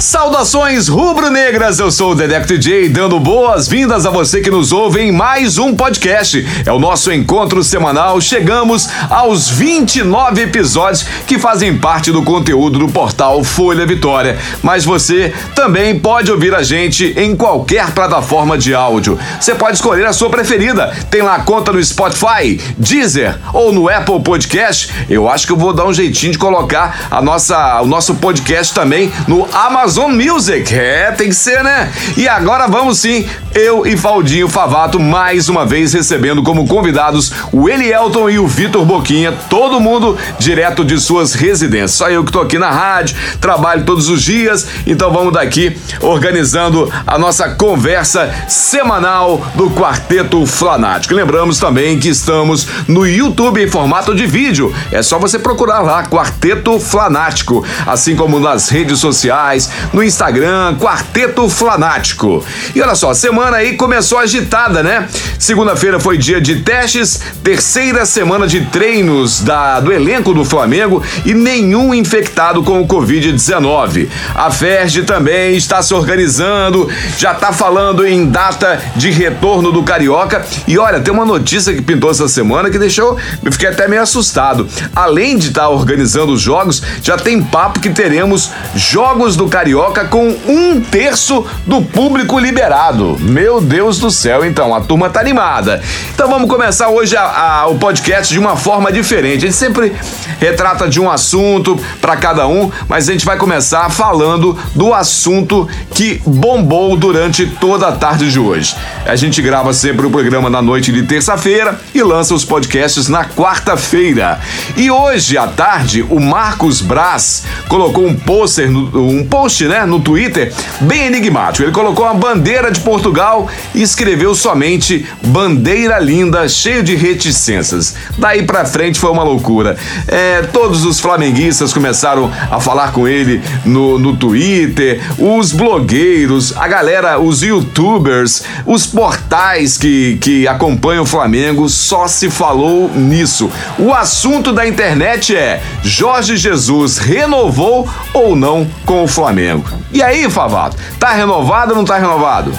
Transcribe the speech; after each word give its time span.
Saudações 0.00 0.88
rubro-negras, 0.88 1.78
eu 1.78 1.90
sou 1.90 2.12
o 2.12 2.14
Dedeco 2.14 2.46
DJ, 2.46 2.88
dando 2.88 3.20
boas-vindas 3.20 4.06
a 4.06 4.10
você 4.10 4.40
que 4.40 4.50
nos 4.50 4.72
ouve 4.72 5.02
em 5.02 5.12
mais 5.12 5.58
um 5.58 5.76
podcast. 5.76 6.42
É 6.64 6.72
o 6.72 6.78
nosso 6.78 7.12
encontro 7.12 7.62
semanal, 7.62 8.18
chegamos 8.18 8.88
aos 9.10 9.50
29 9.50 10.40
episódios 10.40 11.04
que 11.26 11.38
fazem 11.38 11.76
parte 11.76 12.10
do 12.10 12.22
conteúdo 12.22 12.78
do 12.78 12.88
portal 12.88 13.44
Folha 13.44 13.84
Vitória. 13.84 14.38
Mas 14.62 14.86
você 14.86 15.34
também 15.54 16.00
pode 16.00 16.32
ouvir 16.32 16.54
a 16.54 16.62
gente 16.62 17.12
em 17.18 17.36
qualquer 17.36 17.90
plataforma 17.90 18.56
de 18.56 18.74
áudio. 18.74 19.18
Você 19.38 19.54
pode 19.54 19.76
escolher 19.76 20.06
a 20.06 20.14
sua 20.14 20.30
preferida. 20.30 20.96
Tem 21.10 21.20
lá 21.20 21.40
conta 21.40 21.72
no 21.72 21.84
Spotify, 21.84 22.58
Deezer 22.78 23.38
ou 23.52 23.70
no 23.70 23.86
Apple 23.86 24.20
Podcast. 24.22 24.90
Eu 25.10 25.28
acho 25.28 25.46
que 25.46 25.52
eu 25.52 25.58
vou 25.58 25.74
dar 25.74 25.84
um 25.84 25.92
jeitinho 25.92 26.32
de 26.32 26.38
colocar 26.38 27.08
a 27.10 27.20
nossa, 27.20 27.82
o 27.82 27.86
nosso 27.86 28.14
podcast 28.14 28.72
também 28.72 29.12
no 29.28 29.46
Amazon 29.52 29.89
Amazon 29.90 30.12
Music. 30.12 30.72
É, 30.72 31.10
tem 31.10 31.28
que 31.28 31.34
ser, 31.34 31.64
né? 31.64 31.92
E 32.16 32.28
agora 32.28 32.68
vamos 32.68 33.00
sim, 33.00 33.28
eu 33.52 33.84
e 33.84 33.96
Valdinho 33.96 34.48
Favato 34.48 35.00
mais 35.00 35.48
uma 35.48 35.66
vez 35.66 35.92
recebendo 35.92 36.44
como 36.44 36.68
convidados 36.68 37.32
o 37.50 37.68
Elielton 37.68 38.30
e 38.30 38.38
o 38.38 38.46
Vitor 38.46 38.84
Boquinha, 38.84 39.32
todo 39.48 39.80
mundo 39.80 40.16
direto 40.38 40.84
de 40.84 41.00
suas 41.00 41.34
residências. 41.34 41.92
Só 41.92 42.08
eu 42.08 42.22
que 42.22 42.30
tô 42.30 42.40
aqui 42.40 42.56
na 42.56 42.70
rádio, 42.70 43.16
trabalho 43.40 43.84
todos 43.84 44.08
os 44.08 44.22
dias, 44.22 44.64
então 44.86 45.12
vamos 45.12 45.32
daqui 45.32 45.76
organizando 46.00 46.88
a 47.04 47.18
nossa 47.18 47.48
conversa 47.48 48.32
semanal 48.46 49.44
do 49.56 49.70
Quarteto 49.70 50.46
Flanático. 50.46 51.14
Lembramos 51.14 51.58
também 51.58 51.98
que 51.98 52.08
estamos 52.08 52.68
no 52.86 53.04
YouTube 53.04 53.60
em 53.60 53.68
formato 53.68 54.14
de 54.14 54.24
vídeo. 54.24 54.72
É 54.92 55.02
só 55.02 55.18
você 55.18 55.36
procurar 55.36 55.80
lá 55.80 56.04
Quarteto 56.04 56.78
Flanático, 56.78 57.64
assim 57.84 58.14
como 58.14 58.38
nas 58.38 58.68
redes 58.68 59.00
sociais, 59.00 59.68
no 59.92 60.02
Instagram, 60.02 60.76
Quarteto 60.78 61.48
Flanático. 61.48 62.44
E 62.74 62.80
olha 62.80 62.94
só, 62.94 63.10
a 63.10 63.14
semana 63.14 63.58
aí 63.58 63.76
começou 63.76 64.18
agitada, 64.18 64.82
né? 64.82 65.08
Segunda-feira 65.38 65.98
foi 65.98 66.18
dia 66.18 66.40
de 66.40 66.56
testes, 66.56 67.20
terceira 67.42 68.04
semana 68.04 68.46
de 68.46 68.66
treinos 68.66 69.40
da, 69.40 69.80
do 69.80 69.92
elenco 69.92 70.34
do 70.34 70.44
Flamengo 70.44 71.02
e 71.24 71.32
nenhum 71.32 71.94
infectado 71.94 72.62
com 72.62 72.80
o 72.80 72.86
Covid-19. 72.86 74.08
A 74.34 74.50
FERJ 74.50 75.02
também 75.02 75.56
está 75.56 75.82
se 75.82 75.94
organizando, 75.94 76.88
já 77.16 77.32
está 77.32 77.52
falando 77.52 78.06
em 78.06 78.26
data 78.26 78.80
de 78.96 79.10
retorno 79.10 79.72
do 79.72 79.82
Carioca. 79.82 80.44
E 80.68 80.78
olha, 80.78 81.00
tem 81.00 81.12
uma 81.12 81.24
notícia 81.24 81.72
que 81.72 81.82
pintou 81.82 82.10
essa 82.10 82.28
semana 82.28 82.70
que 82.70 82.78
deixou, 82.78 83.16
eu 83.42 83.52
fiquei 83.52 83.68
até 83.68 83.88
meio 83.88 84.02
assustado. 84.02 84.68
Além 84.94 85.38
de 85.38 85.48
estar 85.48 85.62
tá 85.62 85.68
organizando 85.68 86.32
os 86.32 86.40
jogos, 86.40 86.82
já 87.02 87.16
tem 87.16 87.42
papo 87.42 87.80
que 87.80 87.90
teremos 87.90 88.50
jogos 88.74 89.36
do 89.36 89.48
Carioca 89.48 89.69
Carioca 89.70 90.04
com 90.06 90.26
um 90.48 90.80
terço 90.80 91.46
do 91.64 91.80
público 91.80 92.40
liberado. 92.40 93.16
Meu 93.20 93.60
Deus 93.60 94.00
do 94.00 94.10
céu, 94.10 94.44
então, 94.44 94.74
a 94.74 94.80
turma 94.80 95.08
tá 95.08 95.20
animada. 95.20 95.80
Então 96.12 96.28
vamos 96.28 96.50
começar 96.50 96.88
hoje 96.88 97.16
a, 97.16 97.22
a, 97.22 97.66
o 97.68 97.78
podcast 97.78 98.32
de 98.32 98.38
uma 98.40 98.56
forma 98.56 98.90
diferente. 98.90 99.44
A 99.44 99.46
gente 99.46 99.54
sempre 99.54 99.92
retrata 100.40 100.88
de 100.88 101.00
um 101.00 101.08
assunto 101.08 101.78
para 102.00 102.16
cada 102.16 102.48
um, 102.48 102.68
mas 102.88 103.08
a 103.08 103.12
gente 103.12 103.24
vai 103.24 103.36
começar 103.36 103.88
falando 103.90 104.58
do 104.74 104.92
assunto 104.92 105.68
que 105.94 106.20
bombou 106.26 106.96
durante 106.96 107.46
toda 107.46 107.86
a 107.86 107.92
tarde 107.92 108.28
de 108.28 108.40
hoje. 108.40 108.74
A 109.06 109.14
gente 109.14 109.40
grava 109.40 109.72
sempre 109.72 110.04
o 110.04 110.10
programa 110.10 110.50
na 110.50 110.60
noite 110.60 110.90
de 110.90 111.04
terça-feira 111.04 111.80
e 111.94 112.02
lança 112.02 112.34
os 112.34 112.44
podcasts 112.44 113.06
na 113.06 113.24
quarta-feira. 113.24 114.40
E 114.76 114.90
hoje 114.90 115.38
à 115.38 115.46
tarde, 115.46 116.02
o 116.10 116.18
Marcos 116.18 116.80
Braz 116.80 117.44
colocou 117.68 118.04
um 118.04 118.16
pôster, 118.16 118.68
um 118.68 119.24
post 119.24 119.59
né, 119.66 119.84
no 119.84 120.00
Twitter, 120.00 120.52
bem 120.80 121.06
enigmático. 121.06 121.64
Ele 121.64 121.72
colocou 121.72 122.04
uma 122.04 122.14
bandeira 122.14 122.70
de 122.70 122.80
Portugal 122.80 123.48
e 123.74 123.82
escreveu 123.82 124.34
somente 124.34 125.06
bandeira 125.22 125.98
linda, 125.98 126.48
cheio 126.48 126.82
de 126.82 126.94
reticências. 126.94 127.94
Daí 128.18 128.42
pra 128.42 128.64
frente 128.64 128.98
foi 128.98 129.10
uma 129.10 129.22
loucura. 129.22 129.76
É, 130.06 130.42
todos 130.52 130.84
os 130.84 131.00
flamenguistas 131.00 131.72
começaram 131.72 132.30
a 132.50 132.60
falar 132.60 132.92
com 132.92 133.06
ele 133.06 133.42
no, 133.64 133.98
no 133.98 134.16
Twitter, 134.16 135.00
os 135.18 135.52
blogueiros, 135.52 136.56
a 136.56 136.66
galera, 136.68 137.18
os 137.18 137.42
youtubers, 137.42 138.42
os 138.66 138.86
portais 138.86 139.76
que, 139.76 140.18
que 140.20 140.46
acompanham 140.46 141.02
o 141.02 141.06
Flamengo, 141.06 141.68
só 141.68 142.06
se 142.06 142.30
falou 142.30 142.90
nisso. 142.94 143.50
O 143.78 143.92
assunto 143.92 144.52
da 144.52 144.66
internet 144.66 145.36
é 145.36 145.62
Jorge 145.82 146.36
Jesus 146.36 146.98
renovou 146.98 147.88
ou 148.12 148.36
não 148.36 148.66
com 148.84 149.04
o 149.04 149.08
Flamengo. 149.08 149.49
Flamengo. 149.50 149.64
E 149.92 150.02
aí, 150.02 150.30
Favato, 150.30 150.76
tá 150.98 151.08
renovado 151.10 151.72
ou 151.72 151.76
não 151.76 151.84
tá 151.84 151.98
renovado? 151.98 152.52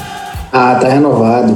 Ah, 0.52 0.78
tá 0.82 0.90
renovado. 0.90 1.56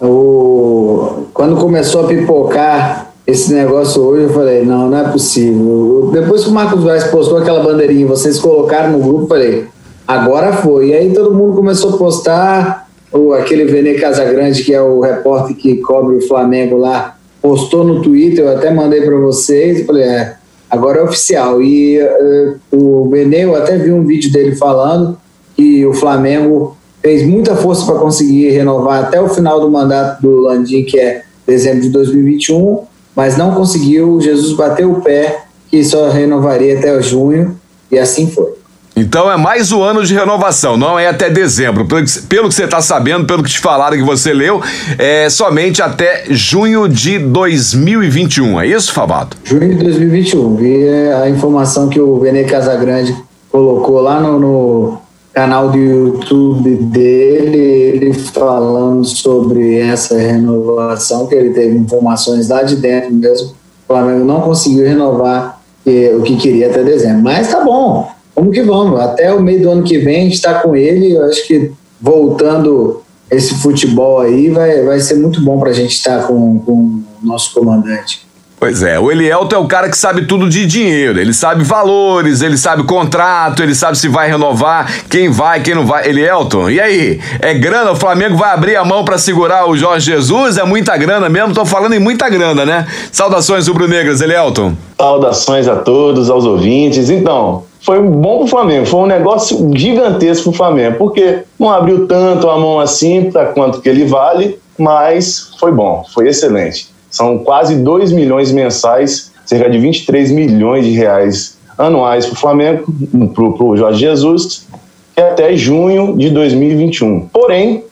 O... 0.00 1.26
Quando 1.32 1.56
começou 1.56 2.04
a 2.04 2.08
pipocar 2.08 3.10
esse 3.26 3.52
negócio 3.52 4.02
hoje, 4.02 4.24
eu 4.24 4.30
falei, 4.30 4.64
não, 4.64 4.88
não 4.88 4.98
é 4.98 5.08
possível. 5.08 6.10
Depois 6.12 6.44
que 6.44 6.50
o 6.50 6.52
Marcos 6.52 6.84
Vaz 6.84 7.04
postou 7.04 7.38
aquela 7.38 7.62
bandeirinha, 7.62 8.06
vocês 8.06 8.38
colocaram 8.38 8.92
no 8.92 8.98
grupo, 9.00 9.26
falei, 9.26 9.66
agora 10.06 10.52
foi. 10.52 10.88
E 10.88 10.94
aí 10.94 11.12
todo 11.12 11.34
mundo 11.34 11.56
começou 11.56 11.94
a 11.94 11.98
postar, 11.98 12.88
o, 13.12 13.32
aquele 13.32 13.64
Vene 13.64 13.94
Casagrande, 13.94 14.62
que 14.62 14.72
é 14.72 14.80
o 14.80 15.00
repórter 15.00 15.56
que 15.56 15.76
cobre 15.78 16.16
o 16.16 16.28
Flamengo 16.28 16.76
lá, 16.76 17.16
postou 17.42 17.84
no 17.84 18.00
Twitter, 18.02 18.44
eu 18.44 18.56
até 18.56 18.70
mandei 18.70 19.02
para 19.02 19.16
vocês, 19.16 19.84
falei, 19.84 20.04
é, 20.04 20.35
agora 20.70 21.00
é 21.00 21.02
oficial. 21.02 21.62
E 21.62 22.00
uh, 22.00 22.58
o 22.72 23.08
Benê, 23.08 23.44
eu 23.44 23.54
até 23.54 23.76
vi 23.76 23.92
um 23.92 24.04
vídeo 24.04 24.32
dele 24.32 24.54
falando 24.56 25.18
que 25.56 25.86
o 25.86 25.94
Flamengo 25.94 26.76
fez 27.02 27.26
muita 27.26 27.54
força 27.54 27.86
para 27.86 28.00
conseguir 28.00 28.50
renovar 28.50 29.04
até 29.04 29.20
o 29.20 29.28
final 29.28 29.60
do 29.60 29.70
mandato 29.70 30.20
do 30.20 30.40
Landim, 30.40 30.84
que 30.84 30.98
é 30.98 31.22
dezembro 31.46 31.82
de 31.82 31.90
2021, 31.90 32.82
mas 33.14 33.36
não 33.36 33.54
conseguiu. 33.54 34.20
Jesus 34.20 34.52
bateu 34.56 34.90
o 34.90 35.00
pé 35.00 35.44
que 35.70 35.84
só 35.84 36.08
renovaria 36.08 36.78
até 36.78 37.00
junho, 37.00 37.58
e 37.90 37.98
assim 37.98 38.28
foi. 38.28 38.55
Então 38.98 39.30
é 39.30 39.36
mais 39.36 39.72
um 39.72 39.82
ano 39.82 40.02
de 40.02 40.14
renovação, 40.14 40.74
não 40.74 40.98
é 40.98 41.06
até 41.06 41.28
dezembro. 41.28 41.84
Pelo 41.84 42.48
que, 42.48 42.54
você 42.54 42.64
está 42.64 42.80
sabendo, 42.80 43.26
pelo 43.26 43.42
que 43.42 43.50
te 43.50 43.58
falaram 43.58 43.94
que 43.94 44.02
você 44.02 44.32
leu, 44.32 44.62
é 44.96 45.28
somente 45.28 45.82
até 45.82 46.24
junho 46.30 46.88
de 46.88 47.18
2021. 47.18 48.58
É 48.58 48.66
isso, 48.68 48.94
Fabato? 48.94 49.36
Junho 49.44 49.68
de 49.68 49.84
2021. 49.84 50.56
Vi 50.56 50.86
é, 50.86 51.12
a 51.12 51.28
informação 51.28 51.90
que 51.90 52.00
o 52.00 52.18
Vene 52.18 52.44
Casagrande 52.44 53.14
colocou 53.52 54.00
lá 54.00 54.18
no, 54.18 54.40
no 54.40 54.98
canal 55.34 55.68
do 55.68 55.76
YouTube 55.76 56.76
dele, 56.76 57.58
ele 57.58 58.14
falando 58.14 59.04
sobre 59.04 59.78
essa 59.78 60.16
renovação, 60.16 61.26
que 61.26 61.34
ele 61.34 61.50
teve 61.50 61.76
informações 61.76 62.48
lá 62.48 62.62
de 62.62 62.76
dentro 62.76 63.12
mesmo. 63.12 63.48
O 63.48 63.88
Flamengo 63.88 64.24
não 64.24 64.40
conseguiu 64.40 64.86
renovar 64.86 65.60
é, 65.84 66.16
o 66.18 66.22
que 66.22 66.38
queria 66.38 66.68
até 66.68 66.82
dezembro. 66.82 67.22
Mas 67.22 67.50
tá 67.50 67.62
bom 67.62 68.15
vamos 68.36 68.54
que 68.54 68.62
vamos. 68.62 69.00
Até 69.00 69.32
o 69.32 69.40
meio 69.40 69.62
do 69.62 69.70
ano 69.70 69.82
que 69.82 69.98
vem 69.98 70.20
a 70.20 70.24
gente 70.24 70.34
está 70.34 70.54
com 70.60 70.76
ele. 70.76 71.12
Eu 71.12 71.24
acho 71.24 71.46
que 71.46 71.72
voltando 72.00 73.02
esse 73.30 73.54
futebol 73.54 74.20
aí 74.20 74.50
vai, 74.50 74.82
vai 74.82 75.00
ser 75.00 75.14
muito 75.14 75.40
bom 75.40 75.58
para 75.58 75.70
a 75.70 75.74
gente 75.74 75.92
estar 75.92 76.20
tá 76.20 76.26
com, 76.28 76.58
com 76.60 76.72
o 76.72 77.04
nosso 77.22 77.52
comandante. 77.52 78.26
Pois 78.58 78.82
é, 78.82 78.98
o 78.98 79.12
Elielto 79.12 79.54
é 79.54 79.58
o 79.58 79.66
cara 79.66 79.90
que 79.90 79.98
sabe 79.98 80.24
tudo 80.24 80.48
de 80.48 80.64
dinheiro. 80.64 81.20
Ele 81.20 81.34
sabe 81.34 81.62
valores, 81.62 82.40
ele 82.40 82.56
sabe 82.56 82.84
contrato, 82.84 83.62
ele 83.62 83.74
sabe 83.74 83.98
se 83.98 84.08
vai 84.08 84.30
renovar, 84.30 84.90
quem 85.10 85.30
vai, 85.30 85.60
quem 85.60 85.74
não 85.74 85.84
vai. 85.84 86.08
Elielton, 86.08 86.70
e 86.70 86.80
aí? 86.80 87.20
É 87.40 87.52
grana? 87.52 87.92
O 87.92 87.96
Flamengo 87.96 88.34
vai 88.34 88.54
abrir 88.54 88.76
a 88.76 88.84
mão 88.84 89.04
para 89.04 89.18
segurar 89.18 89.68
o 89.68 89.76
Jorge 89.76 90.06
Jesus? 90.06 90.56
É 90.56 90.64
muita 90.64 90.96
grana 90.96 91.28
mesmo? 91.28 91.52
Tô 91.52 91.66
falando 91.66 91.92
em 91.92 91.98
muita 91.98 92.30
grana, 92.30 92.64
né? 92.64 92.86
Saudações 93.12 93.68
rubro-negras, 93.68 94.22
Elielton. 94.22 94.72
Saudações 94.98 95.68
a 95.68 95.76
todos, 95.76 96.30
aos 96.30 96.46
ouvintes. 96.46 97.10
Então, 97.10 97.64
foi 97.86 98.02
bom 98.02 98.38
pro 98.38 98.48
Flamengo, 98.48 98.84
foi 98.84 99.00
um 99.00 99.06
negócio 99.06 99.70
gigantesco 99.76 100.50
pro 100.50 100.58
Flamengo, 100.58 100.98
porque 100.98 101.44
não 101.56 101.70
abriu 101.70 102.08
tanto 102.08 102.50
a 102.50 102.58
mão 102.58 102.80
assim 102.80 103.30
para 103.30 103.46
quanto 103.46 103.80
que 103.80 103.88
ele 103.88 104.04
vale, 104.04 104.58
mas 104.76 105.52
foi 105.60 105.70
bom, 105.70 106.04
foi 106.12 106.26
excelente. 106.28 106.88
São 107.08 107.38
quase 107.38 107.76
2 107.76 108.10
milhões 108.10 108.50
mensais, 108.50 109.30
cerca 109.44 109.70
de 109.70 109.78
23 109.78 110.32
milhões 110.32 110.84
de 110.84 110.90
reais 110.90 111.58
anuais 111.78 112.26
para 112.26 112.34
o 112.34 112.36
Flamengo, 112.36 112.92
para 113.32 113.64
o 113.64 113.76
Jorge 113.76 114.00
Jesus, 114.00 114.66
é 115.14 115.22
até 115.22 115.56
junho 115.56 116.18
de 116.18 116.28
2021. 116.30 117.28
Porém, 117.28 117.84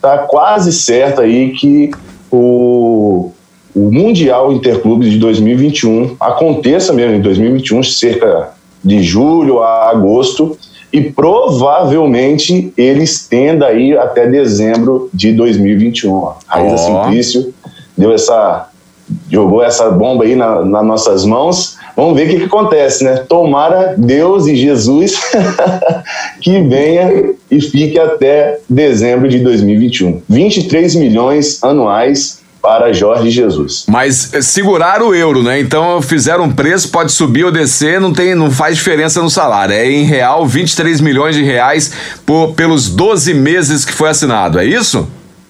tá 0.00 0.18
quase 0.18 0.72
certo 0.72 1.20
aí 1.20 1.50
que 1.50 1.90
o, 2.30 3.32
o 3.74 3.90
Mundial 3.90 4.52
Interclubes 4.52 5.10
de 5.10 5.18
2021 5.18 6.16
aconteça 6.20 6.92
mesmo 6.92 7.16
em 7.16 7.20
2021, 7.20 7.82
cerca 7.82 8.51
de 8.84 9.02
julho 9.02 9.62
a 9.62 9.90
agosto, 9.90 10.56
e 10.92 11.00
provavelmente 11.00 12.72
ele 12.76 13.04
estenda 13.04 13.66
aí 13.66 13.96
até 13.96 14.26
dezembro 14.26 15.08
de 15.12 15.32
2021. 15.32 16.26
A 16.26 16.36
Raíza 16.46 16.74
oh. 16.74 16.78
Simplício 16.78 17.54
deu 17.96 18.12
essa 18.12 18.68
jogou 19.30 19.62
essa 19.62 19.90
bomba 19.90 20.24
aí 20.24 20.34
na, 20.34 20.64
nas 20.64 20.84
nossas 20.84 21.24
mãos. 21.24 21.76
Vamos 21.96 22.14
ver 22.14 22.26
o 22.26 22.30
que, 22.30 22.36
que 22.38 22.44
acontece, 22.44 23.04
né? 23.04 23.16
Tomara 23.28 23.94
Deus 23.98 24.46
e 24.46 24.56
Jesus 24.56 25.20
que 26.40 26.62
venha 26.62 27.34
e 27.50 27.60
fique 27.60 27.98
até 27.98 28.58
dezembro 28.68 29.28
de 29.28 29.38
2021. 29.40 30.22
23 30.28 30.94
milhões 30.94 31.62
anuais 31.62 32.41
para 32.62 32.92
Jorge 32.92 33.28
Jesus. 33.28 33.84
Mas 33.88 34.30
segurar 34.40 35.02
o 35.02 35.12
euro, 35.12 35.42
né? 35.42 35.58
Então 35.58 36.00
fizeram 36.00 36.44
um 36.44 36.52
preço, 36.52 36.90
pode 36.90 37.10
subir 37.10 37.44
ou 37.44 37.50
descer, 37.50 38.00
não 38.00 38.12
tem, 38.12 38.36
não 38.36 38.50
faz 38.50 38.76
diferença 38.76 39.20
no 39.20 39.28
salário. 39.28 39.74
É 39.74 39.90
em 39.90 40.04
real 40.04 40.46
23 40.46 41.00
milhões 41.00 41.34
de 41.34 41.42
reais 41.42 41.92
por, 42.24 42.54
pelos 42.54 42.88
12 42.88 43.34
meses 43.34 43.84
que 43.84 43.92
foi 43.92 44.10
assinado, 44.10 44.60
é 44.60 44.64
isso? 44.64 45.08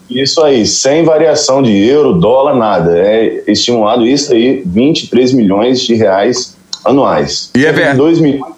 Isso 0.09 0.43
aí, 0.43 0.67
sem 0.67 1.05
variação 1.05 1.63
de 1.63 1.73
euro, 1.87 2.15
dólar, 2.15 2.55
nada. 2.55 2.99
É 2.99 3.45
estimulado 3.47 4.07
isso 4.07 4.33
aí, 4.33 4.63
23 4.65 5.33
milhões 5.33 5.81
de 5.83 5.95
reais 5.95 6.57
anuais. 6.85 7.51
E 7.55 7.65
é 7.65 7.73
verdade. 7.73 7.99
2 7.99 8.21
milhões. 8.21 8.53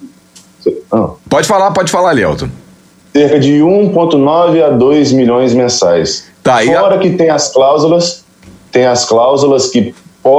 Ah. 0.90 1.10
Pode 1.28 1.46
falar, 1.46 1.70
pode 1.72 1.90
falar, 1.90 2.12
Lielton. 2.12 2.48
Cerca 3.12 3.38
de 3.38 3.58
1,9 3.58 4.62
a 4.62 4.70
2 4.70 5.12
milhões 5.12 5.54
mensais. 5.54 6.26
Tá, 6.42 6.58
Fora 6.64 6.96
a... 6.96 6.98
que 6.98 7.10
tem 7.10 7.30
as 7.30 7.52
cláusulas, 7.52 8.23
tem 8.74 8.84
as 8.86 9.04
cláusulas 9.04 9.68
que 9.68 9.94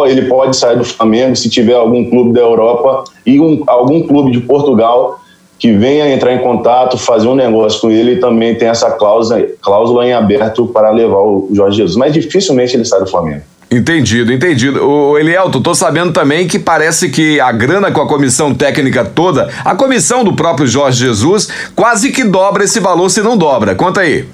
ele 0.08 0.24
pode 0.24 0.58
sair 0.58 0.78
do 0.78 0.84
Flamengo 0.84 1.36
se 1.36 1.50
tiver 1.50 1.76
algum 1.76 2.10
clube 2.10 2.34
da 2.34 2.42
Europa 2.42 3.06
e 3.26 3.40
um, 3.40 3.64
algum 3.66 4.04
clube 4.06 4.32
de 4.32 4.42
Portugal 4.42 5.22
que 5.58 5.72
venha 5.72 6.12
entrar 6.12 6.34
em 6.34 6.40
contato, 6.40 6.98
fazer 6.98 7.28
um 7.30 7.36
negócio 7.36 7.80
com 7.80 7.90
ele, 7.90 8.18
também 8.18 8.56
tem 8.56 8.68
essa 8.68 8.92
cláusula, 8.92 9.42
cláusula 9.62 10.06
em 10.06 10.12
aberto 10.12 10.68
para 10.68 10.92
levar 10.92 11.22
o 11.22 11.50
Jorge 11.54 11.78
Jesus. 11.78 11.96
Mas 11.96 12.14
dificilmente 12.14 12.76
ele 12.76 12.84
sai 12.84 13.00
do 13.00 13.08
Flamengo. 13.08 13.42
Entendido, 13.72 14.34
entendido. 14.34 14.86
O 14.86 15.18
Elielto, 15.18 15.62
tô 15.62 15.74
sabendo 15.74 16.12
também 16.12 16.46
que 16.46 16.60
parece 16.60 17.10
que 17.10 17.40
a 17.40 17.52
grana 17.54 17.90
com 17.90 18.02
a 18.02 18.08
comissão 18.08 18.54
técnica 18.54 19.06
toda, 19.06 19.50
a 19.64 19.76
comissão 19.76 20.24
do 20.24 20.34
próprio 20.34 20.68
Jorge 20.68 21.00
Jesus, 21.00 21.48
quase 21.74 22.12
que 22.12 22.26
dobra 22.26 22.66
esse 22.66 22.80
valor 22.80 23.10
se 23.10 23.22
não 23.22 23.38
dobra. 23.38 23.76
Conta 23.76 24.02
aí. 24.02 24.26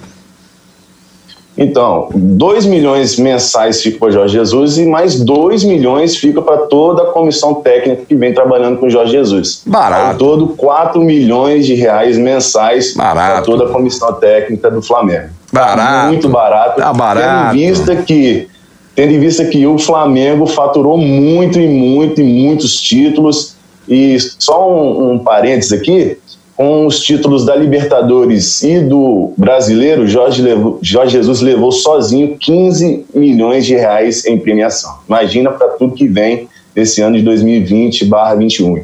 Então, 1.57 2.09
2 2.13 2.65
milhões 2.65 3.17
mensais 3.17 3.81
fica 3.81 3.99
para 3.99 4.07
o 4.07 4.11
Jorge 4.11 4.33
Jesus 4.33 4.77
e 4.77 4.85
mais 4.85 5.19
2 5.19 5.63
milhões 5.65 6.15
fica 6.15 6.41
para 6.41 6.57
toda 6.57 7.03
a 7.03 7.05
comissão 7.07 7.55
técnica 7.55 8.03
que 8.07 8.15
vem 8.15 8.33
trabalhando 8.33 8.77
com 8.77 8.85
o 8.85 8.89
Jorge 8.89 9.11
Jesus. 9.11 9.61
Barato. 9.65 10.11
Ao 10.11 10.17
todo, 10.17 10.47
4 10.49 11.01
milhões 11.01 11.65
de 11.65 11.73
reais 11.73 12.17
mensais 12.17 12.93
para 12.93 13.41
toda 13.41 13.65
a 13.65 13.69
comissão 13.69 14.13
técnica 14.13 14.71
do 14.71 14.81
Flamengo. 14.81 15.29
Barato. 15.51 16.07
Muito 16.07 16.29
barato. 16.29 16.79
Tá 16.79 16.93
barato. 16.93 17.51
Tendo 17.51 17.61
em 17.61 17.67
vista 17.67 17.95
que, 17.97 18.47
tendo 18.95 19.11
em 19.11 19.19
vista 19.19 19.43
que 19.45 19.67
o 19.67 19.77
Flamengo 19.77 20.47
faturou 20.47 20.97
muito 20.97 21.59
e 21.59 21.67
muito 21.67 22.21
e 22.21 22.23
muitos 22.23 22.79
títulos. 22.79 23.55
E 23.89 24.17
só 24.39 24.71
um, 24.71 25.11
um 25.11 25.19
parênteses 25.19 25.73
aqui, 25.73 26.17
com 26.61 26.85
os 26.85 26.99
títulos 26.99 27.43
da 27.43 27.55
Libertadores 27.55 28.61
e 28.61 28.79
do 28.81 29.33
Brasileiro, 29.35 30.05
Jorge, 30.05 30.43
levou, 30.43 30.77
Jorge 30.79 31.13
Jesus 31.13 31.41
levou 31.41 31.71
sozinho 31.71 32.37
15 32.39 33.03
milhões 33.15 33.65
de 33.65 33.73
reais 33.73 34.27
em 34.27 34.37
premiação. 34.37 34.93
Imagina 35.07 35.49
para 35.49 35.69
tudo 35.69 35.95
que 35.95 36.07
vem 36.07 36.47
nesse 36.75 37.01
ano 37.01 37.17
de 37.17 37.23
2020/21. 37.23 38.83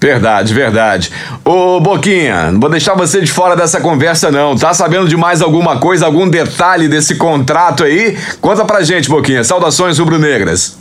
Verdade, 0.00 0.54
verdade. 0.54 1.10
Ô 1.44 1.80
Boquinha, 1.80 2.52
não 2.52 2.60
vou 2.60 2.70
deixar 2.70 2.94
você 2.94 3.20
de 3.20 3.32
fora 3.32 3.56
dessa 3.56 3.80
conversa 3.80 4.30
não. 4.30 4.54
Tá 4.54 4.72
sabendo 4.72 5.08
de 5.08 5.16
mais 5.16 5.42
alguma 5.42 5.80
coisa, 5.80 6.06
algum 6.06 6.30
detalhe 6.30 6.86
desse 6.86 7.16
contrato 7.16 7.82
aí? 7.82 8.16
Conta 8.40 8.64
pra 8.64 8.84
gente, 8.84 9.10
Boquinha. 9.10 9.42
Saudações 9.42 9.98
rubro-negras. 9.98 10.78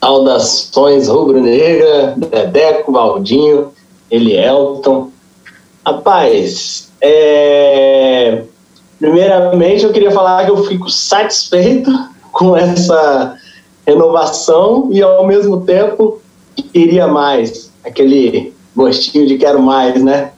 Saudações 0.00 1.08
rubro-negra, 1.08 2.14
Dedeco, 2.16 2.90
Valdinho, 2.90 3.68
Elielton, 4.10 5.10
Rapaz, 5.86 6.90
é... 7.00 8.42
primeiramente 8.98 9.84
eu 9.84 9.92
queria 9.92 10.10
falar 10.10 10.44
que 10.44 10.50
eu 10.50 10.64
fico 10.64 10.90
satisfeito 10.90 11.88
com 12.32 12.56
essa 12.56 13.36
renovação 13.86 14.88
e 14.90 15.00
ao 15.00 15.24
mesmo 15.24 15.60
tempo 15.60 16.20
queria 16.72 17.06
mais, 17.06 17.70
aquele 17.84 18.52
gostinho 18.74 19.28
de 19.28 19.38
quero 19.38 19.62
mais, 19.62 20.02
né? 20.02 20.32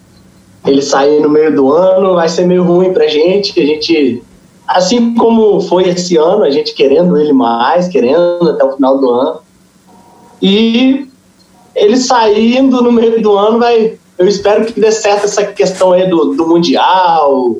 Ele 0.67 0.83
sair 0.83 1.19
no 1.19 1.31
meio 1.31 1.57
do 1.57 1.73
ano 1.73 2.13
vai 2.13 2.29
ser 2.29 2.47
meio 2.47 2.63
ruim 2.63 2.93
pra 2.93 3.07
gente, 3.07 3.59
a 3.59 3.65
gente 3.65 4.23
assim 4.67 5.15
como 5.15 5.63
foi 5.63 5.89
esse 5.89 6.19
ano, 6.19 6.45
a 6.45 6.51
gente 6.51 6.75
querendo 6.75 7.17
ele 7.17 7.33
mais, 7.33 7.89
querendo 7.89 8.51
até 8.51 8.65
o 8.65 8.73
final 8.73 8.99
do 8.99 9.09
ano. 9.09 9.41
E 10.43 11.09
ele 11.75 11.97
saindo 11.97 12.83
no 12.83 12.93
meio 12.93 13.23
do 13.23 13.33
ano 13.35 13.59
vai 13.59 13.99
eu 14.19 14.27
espero 14.27 14.65
que 14.65 14.81
dê 14.81 14.91
certo 14.91 15.25
essa 15.25 15.45
questão 15.47 15.93
aí 15.93 16.09
do, 16.09 16.35
do 16.35 16.47
Mundial, 16.47 17.57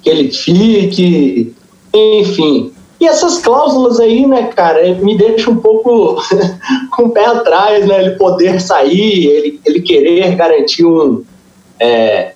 que 0.00 0.08
ele 0.08 0.30
fique, 0.30 1.52
enfim. 1.92 2.72
E 3.00 3.06
essas 3.06 3.38
cláusulas 3.38 3.98
aí, 3.98 4.26
né, 4.26 4.44
cara, 4.44 4.94
me 4.94 5.18
deixa 5.18 5.50
um 5.50 5.56
pouco 5.56 6.16
com 6.96 7.04
o 7.04 7.10
pé 7.10 7.26
atrás, 7.26 7.86
né? 7.86 8.00
Ele 8.00 8.10
poder 8.16 8.60
sair, 8.60 9.26
ele, 9.26 9.60
ele 9.64 9.80
querer 9.80 10.36
garantir 10.36 10.84
um. 10.84 11.24
É, 11.80 12.32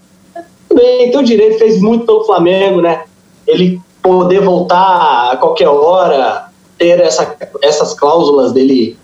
bem, 0.72 1.10
tem 1.10 1.20
o 1.20 1.24
direito, 1.24 1.58
fez 1.58 1.80
muito 1.80 2.04
pelo 2.04 2.24
Flamengo, 2.24 2.80
né? 2.80 3.04
Ele 3.46 3.80
poder 4.02 4.40
voltar 4.40 5.32
a 5.32 5.36
qualquer 5.36 5.68
hora, 5.68 6.48
ter 6.76 7.00
essa, 7.00 7.36
essas 7.60 7.94
cláusulas 7.94 8.52
dele 8.52 8.96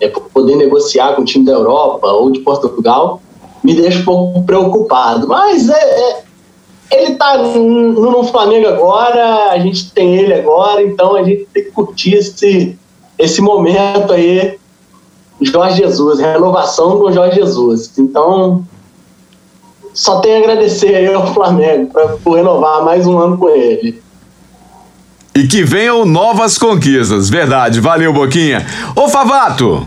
é, 0.00 0.08
poder 0.08 0.56
negociar 0.56 1.14
com 1.14 1.22
o 1.22 1.24
time 1.24 1.44
da 1.44 1.52
Europa 1.52 2.06
ou 2.08 2.30
de 2.30 2.40
Portugal 2.40 3.20
me 3.66 3.74
deixa 3.74 3.98
um 3.98 4.04
pouco 4.04 4.42
preocupado. 4.44 5.26
Mas 5.26 5.68
é, 5.68 5.72
é 5.72 6.22
ele 6.88 7.14
está 7.14 7.36
no, 7.36 8.12
no, 8.12 8.22
Flamengo 8.22 8.68
agora, 8.68 9.50
a 9.50 9.58
gente 9.58 9.90
tem 9.90 10.14
ele 10.14 10.32
agora, 10.32 10.80
então 10.80 11.16
a 11.16 11.24
gente 11.24 11.48
tem 11.52 11.64
que 11.64 11.72
curtir 11.72 12.14
esse, 12.14 12.78
esse 13.18 13.42
momento 13.42 14.12
aí. 14.12 14.56
Jorge 15.42 15.78
Jesus, 15.78 16.20
renovação 16.20 16.98
com 16.98 17.10
Jorge 17.10 17.40
Jesus. 17.40 17.92
Então, 17.98 18.64
só 19.92 20.20
tenho 20.20 20.36
a 20.36 20.38
agradecer 20.38 20.94
aí 20.94 21.12
ao 21.12 21.34
Flamengo 21.34 21.90
por 22.22 22.36
renovar 22.36 22.84
mais 22.84 23.04
um 23.04 23.18
ano 23.18 23.36
com 23.36 23.48
ele. 23.48 24.00
E 25.34 25.46
que 25.46 25.64
venham 25.64 26.06
novas 26.06 26.56
conquistas, 26.56 27.28
verdade. 27.28 27.80
Valeu, 27.80 28.12
Boquinha. 28.12 28.64
Ô, 28.94 29.08
Favato, 29.08 29.86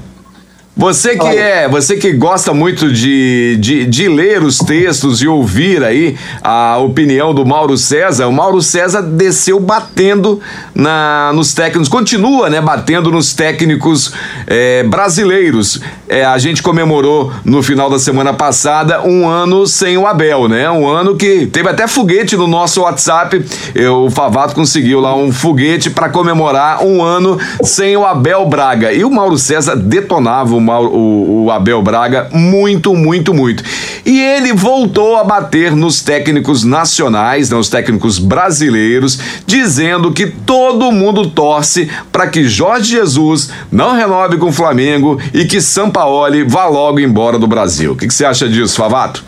você 0.80 1.18
que 1.18 1.28
é, 1.28 1.68
você 1.68 1.98
que 1.98 2.14
gosta 2.14 2.54
muito 2.54 2.90
de, 2.90 3.58
de, 3.60 3.86
de, 3.86 4.08
ler 4.08 4.42
os 4.42 4.60
textos 4.60 5.22
e 5.22 5.28
ouvir 5.28 5.84
aí 5.84 6.16
a 6.42 6.78
opinião 6.78 7.34
do 7.34 7.46
Mauro 7.46 7.76
César, 7.76 8.28
o 8.28 8.32
Mauro 8.32 8.62
César 8.62 9.02
desceu 9.02 9.60
batendo 9.60 10.40
na, 10.74 11.32
nos 11.34 11.54
técnicos, 11.54 11.90
continua, 11.90 12.50
né, 12.50 12.62
batendo 12.62 13.12
nos 13.12 13.34
técnicos 13.34 14.14
é, 14.48 14.84
brasileiros. 14.84 15.82
É, 16.08 16.24
a 16.24 16.38
gente 16.38 16.64
comemorou 16.64 17.30
no 17.44 17.62
final 17.62 17.90
da 17.90 18.00
semana 18.00 18.34
passada 18.34 19.02
um 19.06 19.28
ano 19.28 19.68
sem 19.68 19.98
o 19.98 20.08
Abel, 20.08 20.48
né? 20.48 20.72
Um 20.72 20.88
ano 20.88 21.18
que 21.18 21.46
teve 21.48 21.68
até 21.68 21.90
foguete 21.90 22.38
no 22.38 22.48
nosso 22.48 22.84
WhatsApp. 22.84 23.46
Eu, 23.76 24.06
o 24.06 24.10
Favato 24.10 24.56
conseguiu 24.56 25.02
lá 25.02 25.14
um 25.14 25.30
foguete 25.30 25.90
para 25.90 26.08
comemorar 26.08 26.86
um 26.86 27.04
ano 27.04 27.38
sem 27.64 27.98
o 27.98 28.06
Abel 28.06 28.46
Braga. 28.46 28.94
E 28.94 29.04
o 29.04 29.12
Mauro 29.12 29.38
César 29.38 29.76
detonava 29.76 30.56
o 30.56 30.69
o, 30.78 31.46
o 31.46 31.52
Abel 31.52 31.82
Braga 31.82 32.30
muito, 32.32 32.94
muito, 32.94 33.34
muito. 33.34 33.64
E 34.06 34.22
ele 34.22 34.54
voltou 34.54 35.16
a 35.16 35.24
bater 35.24 35.76
nos 35.76 36.02
técnicos 36.02 36.64
nacionais, 36.64 37.50
nos 37.50 37.70
né, 37.70 37.80
técnicos 37.80 38.20
brasileiros, 38.20 39.20
dizendo 39.46 40.12
que 40.12 40.28
todo 40.28 40.92
mundo 40.92 41.30
torce 41.30 41.90
para 42.12 42.28
que 42.28 42.44
Jorge 42.44 42.92
Jesus 42.92 43.50
não 43.72 43.94
renove 43.94 44.38
com 44.38 44.48
o 44.48 44.52
Flamengo 44.52 45.20
e 45.34 45.46
que 45.46 45.62
Sampaoli 45.62 46.44
vá 46.44 46.68
logo 46.68 47.00
embora 47.00 47.38
do 47.38 47.48
Brasil. 47.48 47.94
O 47.94 47.96
que, 47.96 48.10
você 48.10 48.26
acha 48.26 48.48
disso, 48.48 48.76
Favato? 48.76 49.24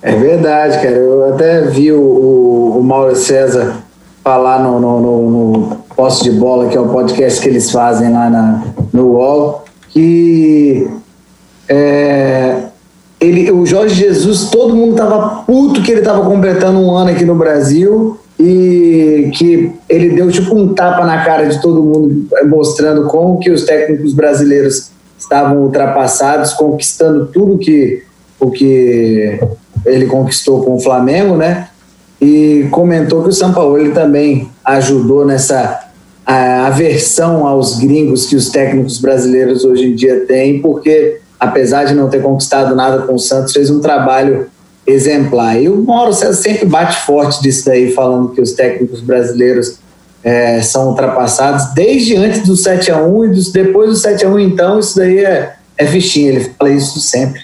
É 0.00 0.14
verdade, 0.14 0.76
cara. 0.76 0.96
Eu 0.96 1.34
até 1.34 1.62
vi 1.62 1.92
o, 1.92 2.00
o, 2.00 2.78
o 2.78 2.84
Mauro 2.84 3.16
César 3.16 3.76
falar 4.22 4.62
no, 4.62 4.80
no, 4.80 5.00
no, 5.00 5.30
no 5.30 5.86
de 6.22 6.30
Bola, 6.32 6.68
que 6.68 6.76
é 6.76 6.80
o 6.80 6.88
podcast 6.88 7.40
que 7.40 7.48
eles 7.48 7.70
fazem 7.70 8.12
lá 8.12 8.30
na, 8.30 8.62
no 8.92 9.12
UOL 9.12 9.65
que 9.96 10.86
é, 11.66 12.64
ele, 13.18 13.50
o 13.50 13.64
Jorge 13.64 13.94
Jesus, 13.94 14.50
todo 14.50 14.76
mundo 14.76 14.94
tava 14.94 15.42
puto 15.44 15.80
que 15.80 15.90
ele 15.90 16.02
tava 16.02 16.22
completando 16.22 16.78
um 16.78 16.94
ano 16.94 17.12
aqui 17.12 17.24
no 17.24 17.34
Brasil 17.34 18.18
e 18.38 19.30
que 19.34 19.72
ele 19.88 20.10
deu 20.10 20.30
tipo 20.30 20.54
um 20.54 20.74
tapa 20.74 21.02
na 21.06 21.24
cara 21.24 21.46
de 21.46 21.62
todo 21.62 21.82
mundo, 21.82 22.28
mostrando 22.44 23.06
como 23.06 23.38
que 23.38 23.50
os 23.50 23.64
técnicos 23.64 24.12
brasileiros 24.12 24.90
estavam 25.18 25.62
ultrapassados, 25.62 26.52
conquistando 26.52 27.28
tudo 27.28 27.56
que 27.56 28.02
o 28.38 28.50
que 28.50 29.40
ele 29.86 30.04
conquistou 30.04 30.62
com 30.62 30.74
o 30.74 30.78
Flamengo, 30.78 31.36
né? 31.36 31.68
E 32.20 32.68
comentou 32.70 33.22
que 33.22 33.30
o 33.30 33.32
São 33.32 33.50
Paulo 33.50 33.92
também 33.92 34.50
ajudou 34.62 35.24
nessa 35.24 35.85
aversão 36.26 37.46
aos 37.46 37.78
gringos 37.78 38.26
que 38.26 38.34
os 38.34 38.50
técnicos 38.50 38.98
brasileiros 38.98 39.64
hoje 39.64 39.86
em 39.86 39.94
dia 39.94 40.26
têm, 40.26 40.60
porque 40.60 41.20
apesar 41.38 41.84
de 41.84 41.94
não 41.94 42.08
ter 42.08 42.20
conquistado 42.20 42.74
nada 42.74 43.02
com 43.02 43.14
o 43.14 43.18
Santos, 43.18 43.52
fez 43.52 43.70
um 43.70 43.80
trabalho 43.80 44.46
exemplar. 44.86 45.60
E 45.60 45.68
o 45.68 45.76
Mauro 45.76 46.12
sempre 46.12 46.66
bate 46.66 47.04
forte 47.04 47.40
disso 47.42 47.66
daí, 47.66 47.92
falando 47.92 48.30
que 48.30 48.40
os 48.40 48.52
técnicos 48.52 49.00
brasileiros 49.00 49.78
é, 50.22 50.60
são 50.62 50.88
ultrapassados 50.88 51.72
desde 51.74 52.16
antes 52.16 52.42
do 52.42 52.56
7 52.56 52.90
a 52.90 53.00
1 53.00 53.26
e 53.26 53.28
dos, 53.28 53.52
depois 53.52 53.90
do 53.90 53.96
7 53.96 54.26
a 54.26 54.28
1 54.28 54.38
então 54.40 54.80
isso 54.80 54.96
daí 54.96 55.24
é, 55.24 55.54
é 55.78 55.84
ele 55.84 56.50
fala 56.58 56.70
isso 56.70 56.98
sempre. 56.98 57.40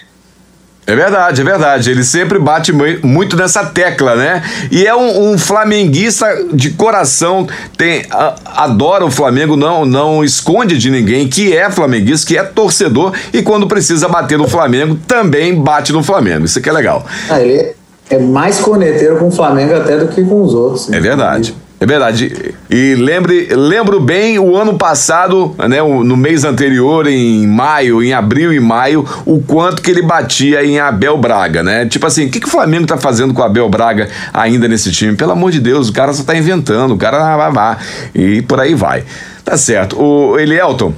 É 0.85 0.95
verdade, 0.95 1.41
é 1.41 1.43
verdade. 1.43 1.91
Ele 1.91 2.03
sempre 2.03 2.37
bate 2.37 2.73
muito 3.03 3.37
nessa 3.37 3.65
tecla, 3.65 4.15
né? 4.15 4.43
E 4.69 4.85
é 4.85 4.95
um, 4.95 5.31
um 5.31 5.37
flamenguista 5.37 6.27
de 6.53 6.71
coração, 6.71 7.47
tem, 7.77 8.05
a, 8.11 8.35
adora 8.63 9.05
o 9.05 9.11
Flamengo, 9.11 9.55
não, 9.55 9.85
não 9.85 10.23
esconde 10.23 10.77
de 10.77 10.89
ninguém 10.89 11.27
que 11.27 11.55
é 11.55 11.69
flamenguista, 11.71 12.27
que 12.27 12.37
é 12.37 12.43
torcedor 12.43 13.13
e 13.31 13.41
quando 13.41 13.67
precisa 13.67 14.07
bater 14.07 14.37
no 14.37 14.47
Flamengo, 14.47 14.97
também 15.07 15.55
bate 15.55 15.93
no 15.93 16.03
Flamengo. 16.03 16.45
Isso 16.45 16.59
que 16.59 16.69
é 16.69 16.73
legal. 16.73 17.05
Ah, 17.29 17.39
ele 17.39 17.73
é 18.09 18.19
mais 18.19 18.59
corneteiro 18.59 19.17
com 19.17 19.27
o 19.27 19.31
Flamengo 19.31 19.75
até 19.75 19.97
do 19.97 20.07
que 20.09 20.23
com 20.23 20.43
os 20.43 20.53
outros. 20.53 20.91
É 20.91 20.99
verdade. 20.99 21.55
É 21.83 21.85
verdade. 21.85 22.55
E 22.69 22.95
lembre, 22.95 23.49
lembro 23.53 23.99
bem 23.99 24.39
o 24.39 24.55
ano 24.55 24.77
passado, 24.77 25.53
né, 25.67 25.81
no 25.81 26.15
mês 26.15 26.45
anterior, 26.45 27.05
em 27.07 27.45
maio, 27.45 28.01
em 28.01 28.13
abril 28.13 28.53
e 28.53 28.59
maio, 28.61 29.05
o 29.25 29.41
quanto 29.41 29.81
que 29.81 29.91
ele 29.91 30.01
batia 30.01 30.63
em 30.63 30.79
Abel 30.79 31.17
Braga, 31.17 31.61
né? 31.61 31.85
Tipo 31.85 32.07
assim, 32.07 32.27
o 32.27 32.31
que, 32.31 32.39
que 32.39 32.47
o 32.47 32.49
Flamengo 32.49 32.87
tá 32.87 32.95
fazendo 32.95 33.33
com 33.33 33.41
o 33.41 33.43
Abel 33.43 33.67
Braga 33.67 34.07
ainda 34.33 34.65
nesse 34.65 34.93
time? 34.93 35.17
Pelo 35.17 35.33
amor 35.33 35.51
de 35.51 35.59
Deus, 35.59 35.89
o 35.89 35.93
cara 35.93 36.13
só 36.13 36.23
tá 36.23 36.33
inventando, 36.33 36.93
o 36.93 36.97
cara 36.97 37.35
vai, 37.35 37.51
vai, 37.51 37.77
e 38.15 38.41
por 38.43 38.61
aí 38.61 38.73
vai. 38.73 39.03
Tá 39.43 39.57
certo. 39.57 40.01
O 40.01 40.39
Elielton, 40.39 40.93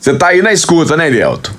você 0.00 0.12
tá 0.12 0.26
aí 0.26 0.42
na 0.42 0.52
escuta, 0.52 0.96
né, 0.96 1.06
Elielton? 1.06 1.52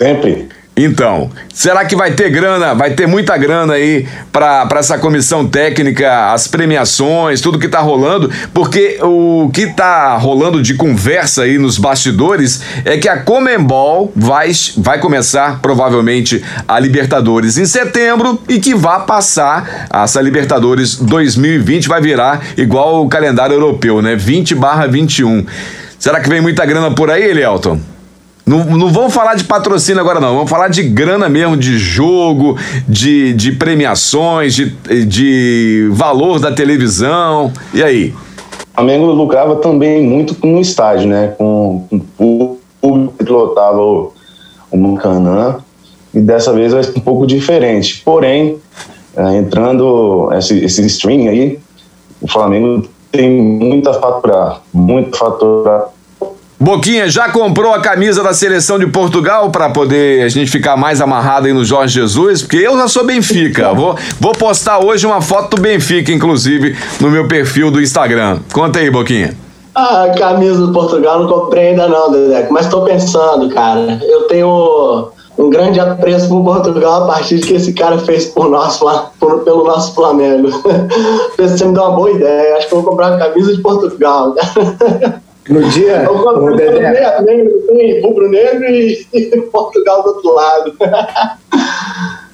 Sempre. 0.00 0.48
Então, 0.82 1.30
será 1.52 1.84
que 1.84 1.94
vai 1.94 2.12
ter 2.12 2.30
grana, 2.30 2.74
vai 2.74 2.92
ter 2.92 3.06
muita 3.06 3.36
grana 3.36 3.74
aí 3.74 4.06
para 4.32 4.66
essa 4.76 4.98
comissão 4.98 5.46
técnica, 5.46 6.32
as 6.32 6.48
premiações, 6.48 7.42
tudo 7.42 7.58
que 7.58 7.68
tá 7.68 7.80
rolando? 7.80 8.30
Porque 8.54 8.98
o 9.02 9.50
que 9.52 9.66
tá 9.66 10.16
rolando 10.16 10.62
de 10.62 10.72
conversa 10.72 11.42
aí 11.42 11.58
nos 11.58 11.76
bastidores 11.76 12.62
é 12.86 12.96
que 12.96 13.10
a 13.10 13.18
Comembol 13.18 14.10
vai, 14.16 14.50
vai 14.78 14.98
começar 14.98 15.60
provavelmente 15.60 16.42
a 16.66 16.80
Libertadores 16.80 17.58
em 17.58 17.66
setembro 17.66 18.40
e 18.48 18.58
que 18.58 18.74
vai 18.74 19.04
passar 19.04 19.86
essa 19.92 20.22
Libertadores 20.22 20.96
2020 20.96 21.88
vai 21.88 22.00
virar 22.00 22.40
igual 22.56 23.04
o 23.04 23.08
calendário 23.08 23.54
europeu, 23.54 24.00
né? 24.00 24.16
20/21. 24.16 25.44
Será 25.98 26.20
que 26.20 26.28
vem 26.30 26.40
muita 26.40 26.64
grana 26.64 26.90
por 26.90 27.10
aí, 27.10 27.22
Elielton? 27.22 27.78
Não, 28.50 28.64
não 28.64 28.88
vamos 28.88 29.14
falar 29.14 29.36
de 29.36 29.44
patrocínio 29.44 30.00
agora, 30.00 30.18
não. 30.18 30.34
Vamos 30.34 30.50
falar 30.50 30.66
de 30.66 30.82
grana 30.82 31.28
mesmo, 31.28 31.56
de 31.56 31.78
jogo, 31.78 32.58
de, 32.88 33.32
de 33.32 33.52
premiações, 33.52 34.56
de, 34.56 34.74
de 35.06 35.88
valor 35.92 36.40
da 36.40 36.50
televisão. 36.50 37.52
E 37.72 37.80
aí? 37.80 38.12
O 38.72 38.74
Flamengo 38.74 39.06
lucrava 39.06 39.54
também 39.56 40.02
muito 40.02 40.36
no 40.44 40.60
estádio, 40.60 41.06
né? 41.06 41.28
Com, 41.38 41.86
com 42.16 42.42
o 42.42 42.58
público 42.80 43.24
que 43.24 43.30
lotava 43.30 43.80
o, 43.80 44.12
o. 44.72 45.62
E 46.12 46.18
dessa 46.18 46.52
vez 46.52 46.72
vai 46.72 46.82
ser 46.82 46.98
um 46.98 47.02
pouco 47.02 47.28
diferente. 47.28 48.02
Porém, 48.04 48.56
é, 49.16 49.36
entrando 49.36 50.28
esse, 50.32 50.58
esse 50.64 50.82
aí, 51.28 51.56
o 52.20 52.26
Flamengo 52.26 52.84
tem 53.12 53.30
muita 53.30 53.94
faturar, 53.94 54.60
muito 54.72 55.16
faturar 55.16 55.88
Boquinha, 56.62 57.08
já 57.08 57.30
comprou 57.30 57.72
a 57.72 57.80
camisa 57.80 58.22
da 58.22 58.34
seleção 58.34 58.78
de 58.78 58.86
Portugal 58.86 59.48
para 59.48 59.70
poder 59.70 60.22
a 60.22 60.28
gente 60.28 60.50
ficar 60.50 60.76
mais 60.76 61.00
amarrado 61.00 61.46
aí 61.46 61.54
no 61.54 61.64
Jorge 61.64 61.94
Jesus? 61.94 62.42
Porque 62.42 62.58
eu 62.58 62.76
já 62.76 62.86
sou 62.86 63.02
Benfica. 63.02 63.72
Vou, 63.80 63.96
vou 64.20 64.32
postar 64.32 64.78
hoje 64.84 65.06
uma 65.06 65.22
foto 65.22 65.56
do 65.56 65.62
Benfica, 65.62 66.12
inclusive, 66.12 66.76
no 67.00 67.10
meu 67.10 67.26
perfil 67.26 67.70
do 67.70 67.80
Instagram. 67.80 68.40
Conta 68.52 68.78
aí, 68.78 68.90
Boquinha. 68.90 69.34
Ah, 69.74 70.04
a 70.04 70.10
camisa 70.10 70.66
do 70.66 70.70
Portugal 70.70 71.20
não 71.20 71.28
comprei 71.28 71.68
ainda 71.68 71.88
não, 71.88 72.10
Dedeco, 72.10 72.52
mas 72.52 72.66
estou 72.66 72.84
pensando, 72.84 73.48
cara. 73.48 73.98
Eu 74.02 74.24
tenho 74.24 75.08
um 75.38 75.48
grande 75.48 75.80
apreço 75.80 76.28
por 76.28 76.44
Portugal 76.44 77.04
a 77.04 77.06
partir 77.06 77.38
de 77.38 77.46
que 77.46 77.54
esse 77.54 77.72
cara 77.72 77.96
fez 77.96 78.26
por 78.26 78.50
nós, 78.50 78.78
por, 79.18 79.38
pelo 79.44 79.64
nosso 79.64 79.94
Flamengo. 79.94 80.50
Você 81.38 81.64
me 81.64 81.72
deu 81.72 81.84
uma 81.84 81.92
boa 81.92 82.10
ideia. 82.10 82.58
Acho 82.58 82.68
que 82.68 82.74
eu 82.74 82.82
vou 82.82 82.90
comprar 82.90 83.14
a 83.14 83.18
camisa 83.18 83.56
de 83.56 83.62
Portugal. 83.62 84.34
No 85.50 85.68
dia. 85.68 86.08
O 86.08 86.54
Dedé. 86.54 88.00
Rubro-negro 88.02 88.64
e, 88.66 89.06
e 89.12 89.40
Portugal 89.52 90.02
do 90.04 90.08
outro 90.10 90.32
lado. 90.32 90.76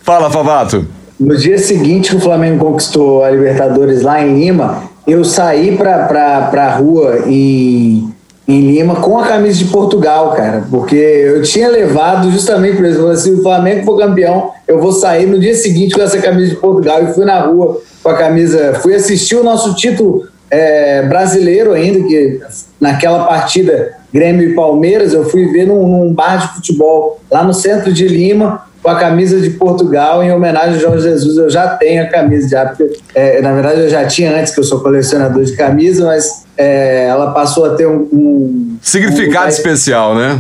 Fala, 0.03 0.31
Favato. 0.31 0.87
No 1.19 1.35
dia 1.35 1.57
seguinte 1.59 2.11
que 2.11 2.17
o 2.17 2.21
Flamengo 2.21 2.67
conquistou 2.67 3.25
a 3.25 3.31
Libertadores 3.31 4.03
lá 4.03 4.23
em 4.23 4.39
Lima, 4.39 4.83
eu 5.07 5.25
saí 5.25 5.75
pra, 5.75 6.05
pra, 6.05 6.43
pra 6.43 6.77
rua 6.77 7.23
em, 7.27 8.13
em 8.47 8.61
Lima 8.71 8.97
com 8.97 9.19
a 9.19 9.27
camisa 9.27 9.57
de 9.57 9.65
Portugal, 9.65 10.35
cara, 10.35 10.65
porque 10.71 10.95
eu 10.95 11.41
tinha 11.43 11.71
levado 11.71 12.31
justamente 12.31 12.77
por 12.77 12.85
isso. 12.85 13.17
Se 13.17 13.31
o 13.31 13.43
Flamengo 13.43 13.87
for 13.87 13.97
campeão, 13.97 14.51
eu 14.69 14.79
vou 14.79 14.93
sair 14.93 15.25
no 15.25 15.41
dia 15.41 15.55
seguinte 15.55 15.95
com 15.95 16.03
essa 16.03 16.21
camisa 16.21 16.51
de 16.51 16.57
Portugal 16.57 17.03
e 17.03 17.15
fui 17.15 17.25
na 17.25 17.41
rua 17.41 17.81
com 18.03 18.11
a 18.11 18.15
camisa. 18.15 18.75
Fui 18.83 18.95
assistir 18.95 19.37
o 19.37 19.43
nosso 19.43 19.75
título 19.75 20.29
é, 20.51 21.03
brasileiro 21.03 21.73
ainda, 21.73 22.07
que 22.07 22.41
naquela 22.81 23.25
partida 23.25 23.95
Grêmio 24.13 24.51
e 24.51 24.55
Palmeiras, 24.55 25.13
eu 25.13 25.29
fui 25.29 25.53
ver 25.53 25.67
num, 25.67 25.87
num, 25.87 26.13
bar 26.13 26.39
de 26.39 26.55
futebol 26.55 27.21
lá 27.31 27.45
no 27.45 27.53
centro 27.53 27.93
de 27.93 28.09
Lima, 28.09 28.65
com 28.83 28.89
a 28.89 28.99
camisa 28.99 29.41
de 29.41 29.51
Portugal, 29.51 30.23
em 30.23 30.33
homenagem 30.33 30.75
ao 30.75 30.81
Jorge 30.81 31.11
Jesus. 31.11 31.37
Eu 31.37 31.51
já 31.51 31.69
tenho 31.69 32.03
a 32.03 32.07
camisa, 32.07 32.49
já, 32.49 32.67
porque, 32.67 32.99
é, 33.15 33.43
na 33.43 33.53
verdade 33.53 33.81
eu 33.81 33.89
já 33.91 34.07
tinha 34.07 34.39
antes, 34.39 34.55
que 34.55 34.61
eu 34.61 34.65
sou 34.65 34.81
colecionador 34.81 35.45
de 35.45 35.57
camisa, 35.57 36.07
mas 36.07 36.45
é, 36.57 37.07
ela 37.07 37.33
passou 37.33 37.67
a 37.67 37.75
ter 37.75 37.87
um. 37.87 38.09
um 38.13 38.79
Significado 38.81 39.47
um, 39.47 39.49
especial, 39.49 40.15
né? 40.15 40.39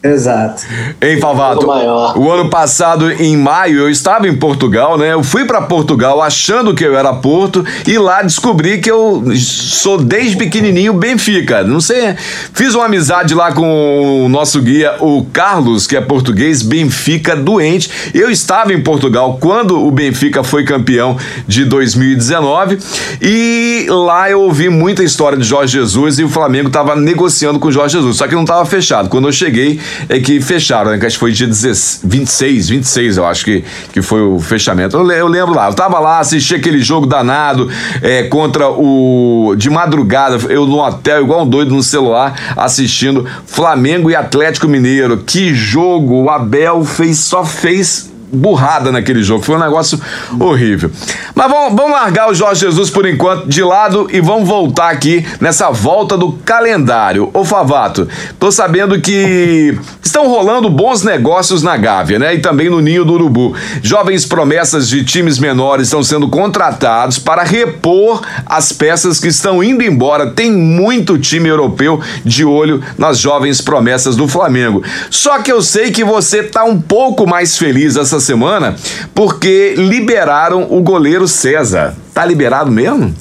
Exato. 0.00 0.62
Em 1.02 1.18
Favato, 1.18 1.66
o 1.66 2.30
ano 2.30 2.48
passado, 2.48 3.10
em 3.10 3.36
maio, 3.36 3.80
eu 3.80 3.90
estava 3.90 4.28
em 4.28 4.36
Portugal, 4.36 4.96
né? 4.96 5.12
Eu 5.12 5.24
fui 5.24 5.44
para 5.44 5.60
Portugal 5.62 6.22
achando 6.22 6.72
que 6.72 6.84
eu 6.84 6.96
era 6.96 7.12
Porto 7.14 7.64
e 7.84 7.98
lá 7.98 8.22
descobri 8.22 8.78
que 8.78 8.88
eu 8.88 9.24
sou 9.34 9.98
desde 9.98 10.36
pequenininho 10.36 10.92
Benfica. 10.92 11.64
Não 11.64 11.80
sei, 11.80 12.14
fiz 12.54 12.76
uma 12.76 12.84
amizade 12.84 13.34
lá 13.34 13.50
com 13.50 14.24
o 14.24 14.28
nosso 14.28 14.62
guia, 14.62 14.94
o 15.00 15.24
Carlos, 15.32 15.84
que 15.84 15.96
é 15.96 16.00
português, 16.00 16.62
Benfica 16.62 17.34
doente. 17.34 17.90
Eu 18.14 18.30
estava 18.30 18.72
em 18.72 18.80
Portugal 18.80 19.36
quando 19.40 19.84
o 19.84 19.90
Benfica 19.90 20.44
foi 20.44 20.62
campeão 20.62 21.16
de 21.44 21.64
2019 21.64 22.78
e 23.20 23.86
lá 23.88 24.30
eu 24.30 24.42
ouvi 24.42 24.68
muita 24.68 25.02
história 25.02 25.36
de 25.36 25.44
Jorge 25.44 25.72
Jesus 25.72 26.20
e 26.20 26.24
o 26.24 26.28
Flamengo 26.28 26.68
estava 26.68 26.94
negociando 26.94 27.58
com 27.58 27.66
o 27.66 27.72
Jorge 27.72 27.96
Jesus, 27.96 28.16
só 28.16 28.28
que 28.28 28.34
não 28.36 28.42
estava 28.42 28.64
fechado. 28.64 29.08
Quando 29.08 29.26
eu 29.26 29.32
cheguei, 29.32 29.80
é 30.08 30.18
que 30.20 30.40
fecharam, 30.40 30.90
né? 30.90 30.98
Acho 30.98 31.16
que 31.16 31.20
foi 31.20 31.32
dia 31.32 31.48
26, 31.48 32.68
26, 32.68 33.16
eu 33.16 33.26
acho 33.26 33.44
que, 33.44 33.64
que 33.92 34.02
foi 34.02 34.20
o 34.20 34.38
fechamento. 34.38 34.96
Eu, 34.96 35.10
eu 35.10 35.26
lembro 35.26 35.54
lá, 35.54 35.68
eu 35.68 35.74
tava 35.74 35.98
lá, 35.98 36.18
assisti 36.18 36.54
aquele 36.54 36.80
jogo 36.80 37.06
danado 37.06 37.70
é, 38.02 38.24
contra 38.24 38.68
o. 38.68 39.54
De 39.56 39.70
madrugada, 39.70 40.38
eu 40.48 40.66
no 40.66 40.80
hotel, 40.80 41.22
igual 41.22 41.44
um 41.44 41.48
doido 41.48 41.74
no 41.74 41.82
celular, 41.82 42.54
assistindo 42.56 43.26
Flamengo 43.46 44.10
e 44.10 44.16
Atlético 44.16 44.68
Mineiro. 44.68 45.18
Que 45.18 45.54
jogo! 45.54 46.22
O 46.22 46.30
Abel 46.30 46.84
fez, 46.84 47.18
só 47.18 47.44
fez 47.44 48.07
burrada 48.32 48.92
naquele 48.92 49.22
jogo. 49.22 49.42
Foi 49.42 49.56
um 49.56 49.60
negócio 49.60 50.00
horrível. 50.38 50.90
Mas 51.34 51.50
vamos, 51.50 51.74
vamos 51.74 51.92
largar 51.92 52.30
o 52.30 52.34
Jorge 52.34 52.60
Jesus 52.60 52.90
por 52.90 53.06
enquanto 53.06 53.48
de 53.48 53.62
lado 53.62 54.08
e 54.12 54.20
vamos 54.20 54.48
voltar 54.48 54.90
aqui 54.90 55.24
nessa 55.40 55.70
volta 55.70 56.16
do 56.16 56.32
calendário. 56.44 57.30
Ô 57.32 57.44
Favato, 57.44 58.08
tô 58.38 58.50
sabendo 58.50 59.00
que 59.00 59.78
estão 60.02 60.28
rolando 60.28 60.68
bons 60.68 61.02
negócios 61.02 61.62
na 61.62 61.76
Gávea, 61.76 62.18
né? 62.18 62.34
E 62.34 62.38
também 62.38 62.68
no 62.68 62.80
Ninho 62.80 63.04
do 63.04 63.14
Urubu. 63.14 63.54
Jovens 63.82 64.26
promessas 64.26 64.88
de 64.88 65.04
times 65.04 65.38
menores 65.38 65.86
estão 65.86 66.02
sendo 66.02 66.28
contratados 66.28 67.18
para 67.18 67.42
repor 67.42 68.22
as 68.46 68.72
peças 68.72 69.20
que 69.20 69.28
estão 69.28 69.62
indo 69.62 69.82
embora. 69.82 70.30
Tem 70.30 70.50
muito 70.50 71.18
time 71.18 71.48
europeu 71.48 72.00
de 72.24 72.44
olho 72.44 72.82
nas 72.96 73.18
jovens 73.18 73.60
promessas 73.60 74.16
do 74.16 74.28
Flamengo. 74.28 74.82
Só 75.10 75.38
que 75.40 75.52
eu 75.52 75.62
sei 75.62 75.90
que 75.90 76.04
você 76.04 76.42
tá 76.42 76.64
um 76.64 76.80
pouco 76.80 77.26
mais 77.26 77.56
feliz 77.56 77.96
essa 77.96 78.17
essa 78.18 78.20
semana 78.20 78.74
porque 79.14 79.74
liberaram 79.76 80.66
o 80.70 80.82
goleiro 80.82 81.26
César. 81.26 81.94
Tá 82.12 82.24
liberado 82.24 82.70
mesmo? 82.70 83.14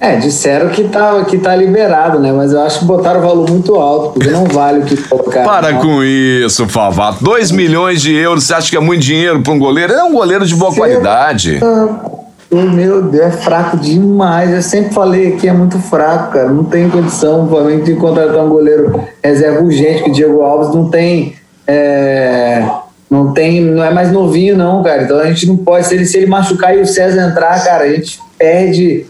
É, 0.00 0.14
disseram 0.14 0.70
que 0.70 0.84
tá, 0.84 1.24
que 1.24 1.38
tá 1.38 1.56
liberado, 1.56 2.20
né? 2.20 2.30
Mas 2.32 2.52
eu 2.52 2.60
acho 2.60 2.78
que 2.78 2.84
botaram 2.84 3.18
o 3.18 3.22
valor 3.22 3.50
muito 3.50 3.74
alto, 3.74 4.12
porque 4.12 4.30
não 4.30 4.44
vale 4.44 4.78
o 4.78 4.82
que 4.84 4.96
colocar. 4.96 5.42
Para 5.42 5.74
com 5.74 6.04
isso, 6.04 6.68
Favato. 6.68 7.24
2 7.24 7.50
milhões 7.50 8.00
de 8.00 8.14
euros, 8.14 8.44
você 8.44 8.54
acha 8.54 8.70
que 8.70 8.76
é 8.76 8.80
muito 8.80 9.02
dinheiro 9.02 9.42
para 9.42 9.52
um 9.52 9.58
goleiro? 9.58 9.92
É 9.92 10.04
um 10.04 10.12
goleiro 10.12 10.46
de 10.46 10.54
boa 10.54 10.70
Cê 10.70 10.78
qualidade. 10.78 11.58
Tá... 11.58 12.18
Meu 12.50 13.02
Deus, 13.02 13.26
é 13.26 13.30
fraco 13.30 13.76
demais. 13.76 14.52
Eu 14.52 14.62
sempre 14.62 14.94
falei 14.94 15.32
que 15.32 15.48
é 15.48 15.52
muito 15.52 15.78
fraco, 15.80 16.32
cara. 16.32 16.48
Não 16.48 16.64
tem 16.64 16.88
condição 16.88 17.46
Flamengo 17.48 17.82
de 17.82 17.94
contratar 17.94 18.42
um 18.42 18.48
goleiro 18.48 19.04
reserva 19.22 19.62
urgente, 19.62 20.04
que 20.04 20.10
o 20.10 20.12
Diego 20.12 20.42
Alves 20.42 20.74
não 20.74 20.88
tem. 20.88 21.34
É, 21.66 22.64
não 23.10 23.32
tem. 23.32 23.60
Não 23.60 23.82
é 23.82 23.92
mais 23.92 24.12
novinho, 24.12 24.56
não, 24.56 24.82
cara. 24.82 25.02
Então 25.02 25.18
a 25.18 25.26
gente 25.26 25.46
não 25.46 25.56
pode. 25.56 25.86
Se 25.86 25.94
ele, 25.94 26.06
se 26.06 26.16
ele 26.18 26.26
machucar 26.26 26.76
e 26.76 26.80
o 26.80 26.86
César 26.86 27.28
entrar, 27.28 27.62
cara, 27.64 27.84
a 27.84 27.88
gente 27.88 28.20
perde 28.38 29.06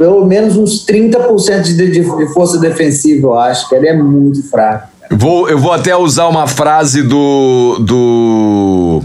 pelo 0.00 0.24
menos 0.24 0.56
uns 0.56 0.86
30% 0.86 1.60
de, 1.60 1.76
de, 1.76 1.90
de 1.90 2.32
força 2.32 2.58
defensiva, 2.58 3.26
eu 3.26 3.38
acho, 3.38 3.68
que 3.68 3.74
ele 3.74 3.86
é 3.86 3.94
muito 3.94 4.42
fraco. 4.48 4.88
Vou, 5.10 5.46
eu 5.46 5.58
vou 5.58 5.72
até 5.72 5.94
usar 5.94 6.26
uma 6.28 6.46
frase 6.46 7.02
do. 7.02 7.78
do 7.80 9.02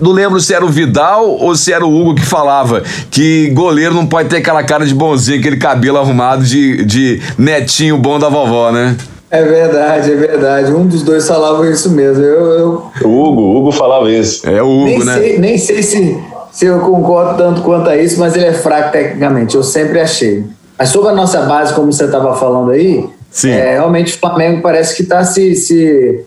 não 0.00 0.12
lembro 0.12 0.38
se 0.38 0.54
era 0.54 0.64
o 0.64 0.68
Vidal 0.68 1.30
ou 1.30 1.56
se 1.56 1.72
era 1.72 1.84
o 1.84 2.00
Hugo 2.00 2.14
que 2.14 2.24
falava 2.24 2.82
que 3.10 3.50
goleiro 3.50 3.94
não 3.94 4.06
pode 4.06 4.28
ter 4.28 4.36
aquela 4.36 4.62
cara 4.62 4.86
de 4.86 4.94
bonzinho, 4.94 5.38
aquele 5.38 5.56
cabelo 5.56 5.98
arrumado 5.98 6.44
de, 6.44 6.84
de 6.84 7.20
netinho 7.36 7.98
bom 7.98 8.18
da 8.18 8.28
vovó, 8.28 8.70
né? 8.70 8.96
É 9.30 9.42
verdade, 9.44 10.12
é 10.12 10.16
verdade. 10.16 10.72
Um 10.72 10.86
dos 10.86 11.02
dois 11.02 11.26
falava 11.26 11.68
isso 11.68 11.90
mesmo. 11.90 12.22
Eu, 12.22 12.46
eu... 12.46 12.90
O 13.04 13.08
Hugo, 13.08 13.42
o 13.42 13.56
Hugo 13.56 13.72
falava 13.72 14.10
isso. 14.10 14.48
É 14.48 14.60
o 14.60 14.66
Hugo, 14.66 14.84
nem 14.86 15.04
né? 15.04 15.14
Sei, 15.14 15.38
nem 15.38 15.58
sei 15.58 15.82
se, 15.82 16.18
se 16.50 16.66
eu 16.66 16.80
concordo 16.80 17.36
tanto 17.36 17.62
quanto 17.62 17.88
a 17.88 17.96
isso, 17.96 18.18
mas 18.18 18.34
ele 18.34 18.46
é 18.46 18.52
fraco 18.52 18.90
tecnicamente. 18.90 19.54
Eu 19.54 19.62
sempre 19.62 20.00
achei. 20.00 20.44
Mas 20.76 20.88
sobre 20.88 21.10
a 21.10 21.14
nossa 21.14 21.42
base, 21.42 21.74
como 21.74 21.92
você 21.92 22.06
estava 22.06 22.34
falando 22.36 22.72
aí, 22.72 23.08
é, 23.44 23.72
realmente 23.74 24.16
o 24.16 24.18
Flamengo 24.18 24.62
parece 24.62 24.96
que 24.96 25.02
está 25.02 25.22
se, 25.24 25.54
se. 25.54 26.24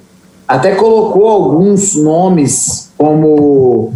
Até 0.48 0.76
colocou 0.76 1.28
alguns 1.28 1.96
nomes 1.96 2.92
como 2.98 3.94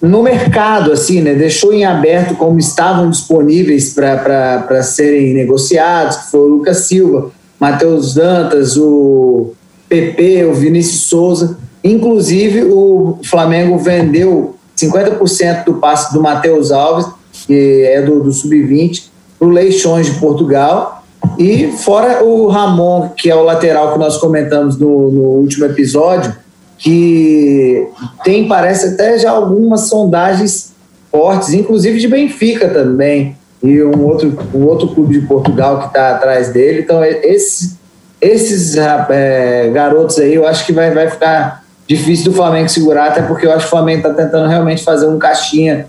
no 0.00 0.22
mercado, 0.22 0.92
assim, 0.92 1.22
né? 1.22 1.34
Deixou 1.34 1.72
em 1.72 1.84
aberto 1.84 2.34
como 2.34 2.58
estavam 2.58 3.08
disponíveis 3.08 3.94
para 3.94 4.82
serem 4.82 5.32
negociados, 5.32 6.16
que 6.16 6.30
foi 6.30 6.40
o 6.40 6.48
Lucas 6.48 6.78
Silva, 6.80 7.30
Matheus 7.58 8.14
Dantas, 8.14 8.76
o 8.76 9.52
PP, 9.88 10.44
o 10.46 10.54
Vinícius 10.54 11.02
Souza. 11.02 11.58
Inclusive, 11.82 12.64
o 12.64 13.18
Flamengo 13.24 13.78
vendeu 13.78 14.56
50% 14.76 15.64
do 15.64 15.74
passe 15.74 16.12
do 16.12 16.20
Matheus 16.20 16.70
Alves, 16.70 17.06
que 17.46 17.84
é 17.84 18.02
do, 18.02 18.20
do 18.20 18.32
Sub-20, 18.32 19.04
para 19.38 19.48
o 19.48 19.50
Leixões 19.50 20.06
de 20.06 20.18
Portugal. 20.18 21.04
E 21.38 21.72
fora 21.72 22.24
o 22.24 22.46
Ramon, 22.48 23.10
que 23.16 23.30
é 23.30 23.34
o 23.34 23.42
lateral 23.42 23.92
que 23.92 23.98
nós 23.98 24.16
comentamos 24.16 24.78
no, 24.78 25.10
no 25.10 25.22
último 25.40 25.64
episódio, 25.66 26.34
que 26.78 27.86
tem, 28.22 28.46
parece 28.46 28.88
até 28.88 29.18
já 29.18 29.30
algumas 29.30 29.82
sondagens 29.82 30.74
fortes, 31.10 31.52
inclusive 31.52 31.98
de 31.98 32.08
Benfica 32.08 32.68
também, 32.68 33.36
e 33.66 33.82
um 33.82 34.04
outro, 34.04 34.38
um 34.54 34.64
outro 34.64 34.88
clube 34.88 35.18
de 35.18 35.26
Portugal 35.26 35.80
que 35.80 35.86
está 35.86 36.10
atrás 36.10 36.50
dele. 36.50 36.80
Então, 36.82 37.04
esse, 37.04 37.76
esses 38.20 38.76
é, 38.76 39.68
garotos 39.74 40.18
aí, 40.18 40.34
eu 40.34 40.46
acho 40.46 40.64
que 40.64 40.72
vai, 40.72 40.92
vai 40.94 41.10
ficar 41.10 41.64
difícil 41.86 42.30
do 42.30 42.36
Flamengo 42.36 42.68
segurar, 42.68 43.08
até 43.08 43.22
porque 43.22 43.44
eu 43.44 43.50
acho 43.50 43.62
que 43.62 43.66
o 43.66 43.70
Flamengo 43.70 44.06
está 44.06 44.22
tentando 44.22 44.48
realmente 44.48 44.84
fazer 44.84 45.08
um 45.08 45.18
caixinha, 45.18 45.86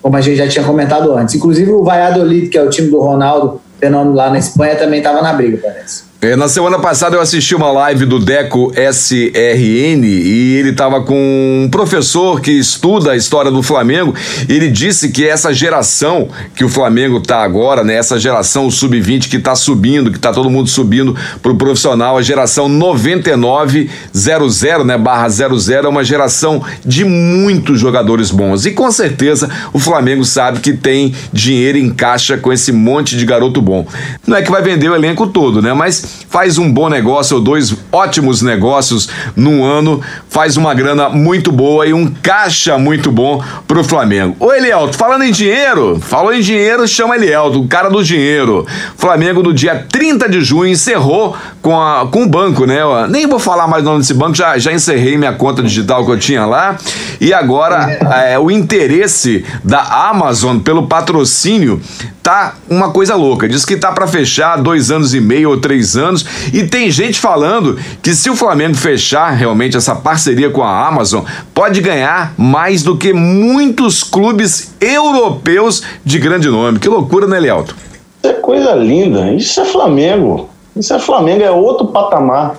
como 0.00 0.16
a 0.16 0.20
gente 0.20 0.36
já 0.36 0.46
tinha 0.46 0.64
comentado 0.64 1.12
antes. 1.14 1.34
Inclusive 1.34 1.70
o 1.72 1.82
Valladolid, 1.82 2.48
que 2.48 2.56
é 2.56 2.62
o 2.62 2.70
time 2.70 2.88
do 2.88 3.00
Ronaldo, 3.00 3.60
fenômeno 3.80 4.14
lá 4.14 4.30
na 4.30 4.38
Espanha, 4.38 4.76
também 4.76 4.98
estava 4.98 5.20
na 5.20 5.32
briga, 5.32 5.58
parece. 5.60 6.05
É, 6.18 6.34
na 6.34 6.48
semana 6.48 6.78
passada 6.78 7.14
eu 7.14 7.20
assisti 7.20 7.54
uma 7.54 7.70
live 7.70 8.06
do 8.06 8.18
Deco 8.18 8.72
SRN 8.74 10.02
e 10.02 10.56
ele 10.56 10.70
estava 10.70 11.02
com 11.02 11.14
um 11.14 11.68
professor 11.70 12.40
que 12.40 12.52
estuda 12.52 13.12
a 13.12 13.16
história 13.16 13.50
do 13.50 13.62
Flamengo 13.62 14.14
ele 14.48 14.70
disse 14.70 15.10
que 15.10 15.28
essa 15.28 15.52
geração 15.52 16.30
que 16.54 16.64
o 16.64 16.70
Flamengo 16.70 17.18
está 17.18 17.42
agora, 17.42 17.84
né, 17.84 17.96
essa 17.96 18.18
geração 18.18 18.70
sub-20 18.70 19.28
que 19.28 19.36
está 19.36 19.54
subindo, 19.54 20.10
que 20.10 20.16
está 20.16 20.32
todo 20.32 20.48
mundo 20.48 20.70
subindo 20.70 21.14
para 21.42 21.52
o 21.52 21.56
profissional, 21.56 22.16
a 22.16 22.22
geração 22.22 22.66
9900, 22.66 24.86
né, 24.86 24.96
barra 24.96 25.28
00, 25.28 25.86
é 25.86 25.88
uma 25.88 26.02
geração 26.02 26.64
de 26.82 27.04
muitos 27.04 27.78
jogadores 27.78 28.30
bons 28.30 28.64
e 28.64 28.70
com 28.70 28.90
certeza 28.90 29.50
o 29.70 29.78
Flamengo 29.78 30.24
sabe 30.24 30.60
que 30.60 30.72
tem 30.72 31.14
dinheiro 31.30 31.76
em 31.76 31.90
caixa 31.90 32.38
com 32.38 32.50
esse 32.50 32.72
monte 32.72 33.18
de 33.18 33.26
garoto 33.26 33.60
bom. 33.60 33.86
Não 34.26 34.34
é 34.34 34.40
que 34.40 34.50
vai 34.50 34.62
vender 34.62 34.88
o 34.88 34.94
elenco 34.94 35.26
todo, 35.26 35.60
né, 35.60 35.74
mas 35.74 36.05
faz 36.28 36.58
um 36.58 36.70
bom 36.70 36.88
negócio 36.88 37.36
ou 37.36 37.42
dois 37.42 37.74
ótimos 37.92 38.42
negócios 38.42 39.08
no 39.34 39.64
ano, 39.64 40.00
faz 40.28 40.56
uma 40.56 40.74
grana 40.74 41.08
muito 41.08 41.50
boa 41.50 41.86
e 41.86 41.92
um 41.92 42.06
caixa 42.22 42.78
muito 42.78 43.10
bom 43.10 43.42
pro 43.66 43.84
Flamengo. 43.84 44.36
Ô 44.38 44.52
Elielto, 44.52 44.96
falando 44.96 45.24
em 45.24 45.32
dinheiro, 45.32 45.98
falou 46.00 46.32
em 46.32 46.40
dinheiro, 46.40 46.86
chama 46.86 47.16
Elielto, 47.16 47.60
o 47.60 47.68
cara 47.68 47.88
do 47.88 48.02
dinheiro. 48.02 48.66
Flamengo 48.96 49.42
no 49.42 49.52
dia 49.52 49.86
30 49.90 50.28
de 50.28 50.40
junho 50.40 50.70
encerrou 50.70 51.36
com, 51.66 51.76
a, 51.76 52.06
com 52.06 52.22
o 52.22 52.28
banco, 52.28 52.64
né? 52.64 52.78
Nem 53.08 53.26
vou 53.26 53.40
falar 53.40 53.66
mais 53.66 53.82
o 53.82 53.86
nome 53.86 53.98
desse 53.98 54.14
banco, 54.14 54.36
já, 54.36 54.56
já 54.56 54.72
encerrei 54.72 55.18
minha 55.18 55.32
conta 55.32 55.64
digital 55.64 56.06
que 56.06 56.12
eu 56.12 56.16
tinha 56.16 56.46
lá. 56.46 56.78
E 57.20 57.34
agora 57.34 57.90
é, 58.24 58.38
o 58.38 58.52
interesse 58.52 59.44
da 59.64 59.80
Amazon 60.08 60.60
pelo 60.60 60.86
patrocínio 60.86 61.80
tá 62.22 62.54
uma 62.70 62.92
coisa 62.92 63.16
louca. 63.16 63.48
Diz 63.48 63.64
que 63.64 63.76
tá 63.76 63.90
para 63.90 64.06
fechar 64.06 64.62
dois 64.62 64.92
anos 64.92 65.12
e 65.12 65.20
meio 65.20 65.50
ou 65.50 65.56
três 65.56 65.96
anos. 65.96 66.24
E 66.52 66.62
tem 66.62 66.88
gente 66.88 67.18
falando 67.18 67.76
que 68.00 68.14
se 68.14 68.30
o 68.30 68.36
Flamengo 68.36 68.76
fechar 68.76 69.30
realmente 69.30 69.76
essa 69.76 69.96
parceria 69.96 70.50
com 70.50 70.62
a 70.62 70.86
Amazon, 70.86 71.24
pode 71.52 71.80
ganhar 71.80 72.32
mais 72.38 72.84
do 72.84 72.96
que 72.96 73.12
muitos 73.12 74.04
clubes 74.04 74.72
europeus 74.80 75.82
de 76.04 76.20
grande 76.20 76.48
nome. 76.48 76.78
Que 76.78 76.88
loucura, 76.88 77.26
né, 77.26 77.40
Lealto? 77.40 77.74
É 78.22 78.34
coisa 78.34 78.72
linda. 78.72 79.32
Isso 79.32 79.60
é 79.60 79.64
Flamengo. 79.64 80.48
Isso 80.76 80.92
é 80.92 80.98
Flamengo, 80.98 81.42
é 81.42 81.50
outro 81.50 81.86
patamar. 81.86 82.56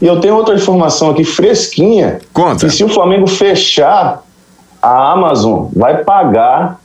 E 0.00 0.06
eu 0.06 0.20
tenho 0.20 0.34
outra 0.34 0.54
informação 0.54 1.10
aqui 1.10 1.24
fresquinha. 1.24 2.18
Conta. 2.32 2.66
Que 2.66 2.72
se 2.72 2.84
o 2.84 2.88
Flamengo 2.88 3.26
fechar, 3.26 4.22
a 4.82 5.12
Amazon 5.12 5.68
vai 5.74 6.04
pagar 6.04 6.78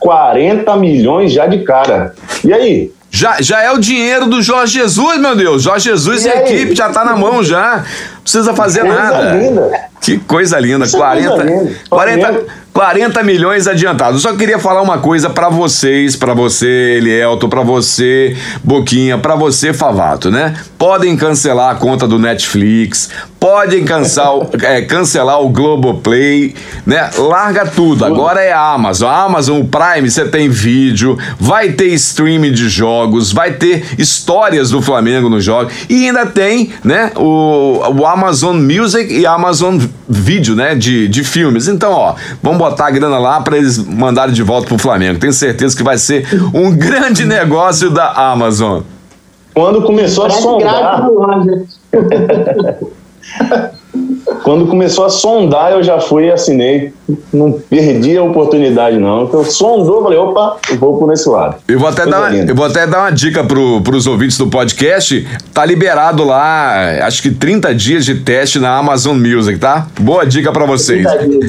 40 0.00 0.74
milhões 0.76 1.32
já 1.32 1.46
de 1.46 1.58
cara. 1.64 2.14
E 2.44 2.52
aí? 2.52 2.92
Já, 3.10 3.42
já 3.42 3.62
é 3.62 3.70
o 3.70 3.78
dinheiro 3.78 4.26
do 4.26 4.40
Jorge 4.40 4.80
Jesus, 4.80 5.20
meu 5.20 5.36
Deus. 5.36 5.62
Jorge 5.62 5.90
Jesus 5.90 6.24
e, 6.24 6.28
e 6.28 6.32
a 6.32 6.36
equipe 6.42 6.74
já 6.74 6.88
tá 6.88 7.04
na 7.04 7.14
mão 7.14 7.44
já. 7.44 7.84
Não 8.14 8.22
precisa 8.22 8.54
fazer 8.54 8.80
coisa 8.80 8.96
nada. 8.96 9.34
Linda. 9.34 9.70
Que 10.00 10.18
coisa 10.18 10.58
linda. 10.58 10.86
Isso 10.86 10.96
40, 10.96 11.26
é 11.26 11.28
coisa 11.28 11.44
linda. 11.44 11.76
40, 11.90 12.26
40 12.32 12.61
milhões 13.22 13.68
adiantados. 13.68 14.22
Só 14.22 14.34
queria 14.34 14.58
falar 14.58 14.82
uma 14.82 14.98
coisa 14.98 15.28
para 15.28 15.48
vocês, 15.48 16.16
para 16.16 16.32
você, 16.32 16.96
Elielto, 16.96 17.48
para 17.48 17.62
você, 17.62 18.36
Boquinha, 18.64 19.18
para 19.18 19.34
você, 19.34 19.72
Favato, 19.72 20.30
né? 20.30 20.54
Podem 20.78 21.16
cancelar 21.16 21.70
a 21.70 21.74
conta 21.74 22.08
do 22.08 22.18
Netflix, 22.18 23.10
podem 23.42 23.84
cancelar, 23.84 24.46
é, 24.62 24.82
cancelar 24.82 25.42
o 25.42 25.48
Globoplay, 25.48 26.54
né? 26.86 27.10
Larga 27.18 27.66
tudo. 27.66 28.04
Agora 28.04 28.40
é 28.40 28.52
a 28.52 28.72
Amazon. 28.72 29.10
A 29.10 29.24
Amazon 29.24 29.60
o 29.60 29.64
Prime, 29.64 30.08
você 30.08 30.24
tem 30.24 30.48
vídeo, 30.48 31.18
vai 31.40 31.72
ter 31.72 31.88
streaming 31.88 32.52
de 32.52 32.68
jogos, 32.68 33.32
vai 33.32 33.54
ter 33.54 33.98
histórias 33.98 34.70
do 34.70 34.80
Flamengo 34.80 35.28
no 35.28 35.40
jogo 35.40 35.72
e 35.88 36.06
ainda 36.06 36.24
tem, 36.24 36.70
né, 36.84 37.10
o, 37.16 37.80
o 37.98 38.06
Amazon 38.06 38.56
Music 38.56 39.12
e 39.12 39.26
Amazon 39.26 39.76
Video, 40.08 40.54
né, 40.54 40.76
de, 40.76 41.08
de 41.08 41.24
filmes. 41.24 41.66
Então, 41.66 41.90
ó, 41.90 42.14
vamos 42.40 42.58
botar 42.58 42.86
a 42.86 42.90
grana 42.92 43.18
lá 43.18 43.40
para 43.40 43.56
eles 43.56 43.76
mandarem 43.76 44.32
de 44.32 44.42
volta 44.44 44.68
pro 44.68 44.78
Flamengo. 44.78 45.18
Tenho 45.18 45.32
certeza 45.32 45.76
que 45.76 45.82
vai 45.82 45.98
ser 45.98 46.28
um 46.54 46.70
grande 46.70 47.24
negócio 47.24 47.90
da 47.90 48.12
Amazon. 48.12 48.82
Quando 49.52 49.82
começou 49.82 50.26
a 50.26 50.30
sondar. 50.30 51.08
Quando 54.44 54.66
começou 54.66 55.04
a 55.04 55.10
sondar, 55.10 55.72
eu 55.72 55.82
já 55.82 56.00
fui 56.00 56.26
e 56.26 56.32
assinei. 56.32 56.92
Não 57.32 57.52
perdi 57.52 58.16
a 58.16 58.22
oportunidade, 58.22 58.98
não. 58.98 59.24
Então, 59.24 59.44
sondou, 59.44 60.02
falei, 60.02 60.18
opa, 60.18 60.56
vou 60.78 60.98
por 60.98 61.12
esse 61.12 61.28
lado. 61.28 61.56
Eu 61.68 61.78
vou 61.78 61.88
até, 61.88 62.06
dar 62.06 62.20
uma, 62.20 62.36
eu 62.36 62.54
vou 62.54 62.66
até 62.66 62.86
dar 62.86 63.00
uma 63.00 63.10
dica 63.10 63.44
pro, 63.44 63.80
pros 63.82 64.06
ouvintes 64.06 64.38
do 64.38 64.46
podcast. 64.48 65.26
Tá 65.52 65.64
liberado 65.64 66.24
lá, 66.24 67.06
acho 67.06 67.22
que 67.22 67.30
30 67.30 67.74
dias 67.74 68.04
de 68.04 68.16
teste 68.16 68.58
na 68.58 68.76
Amazon 68.76 69.16
Music, 69.16 69.58
tá? 69.58 69.86
Boa 70.00 70.24
dica 70.24 70.52
para 70.52 70.66
vocês. 70.66 71.06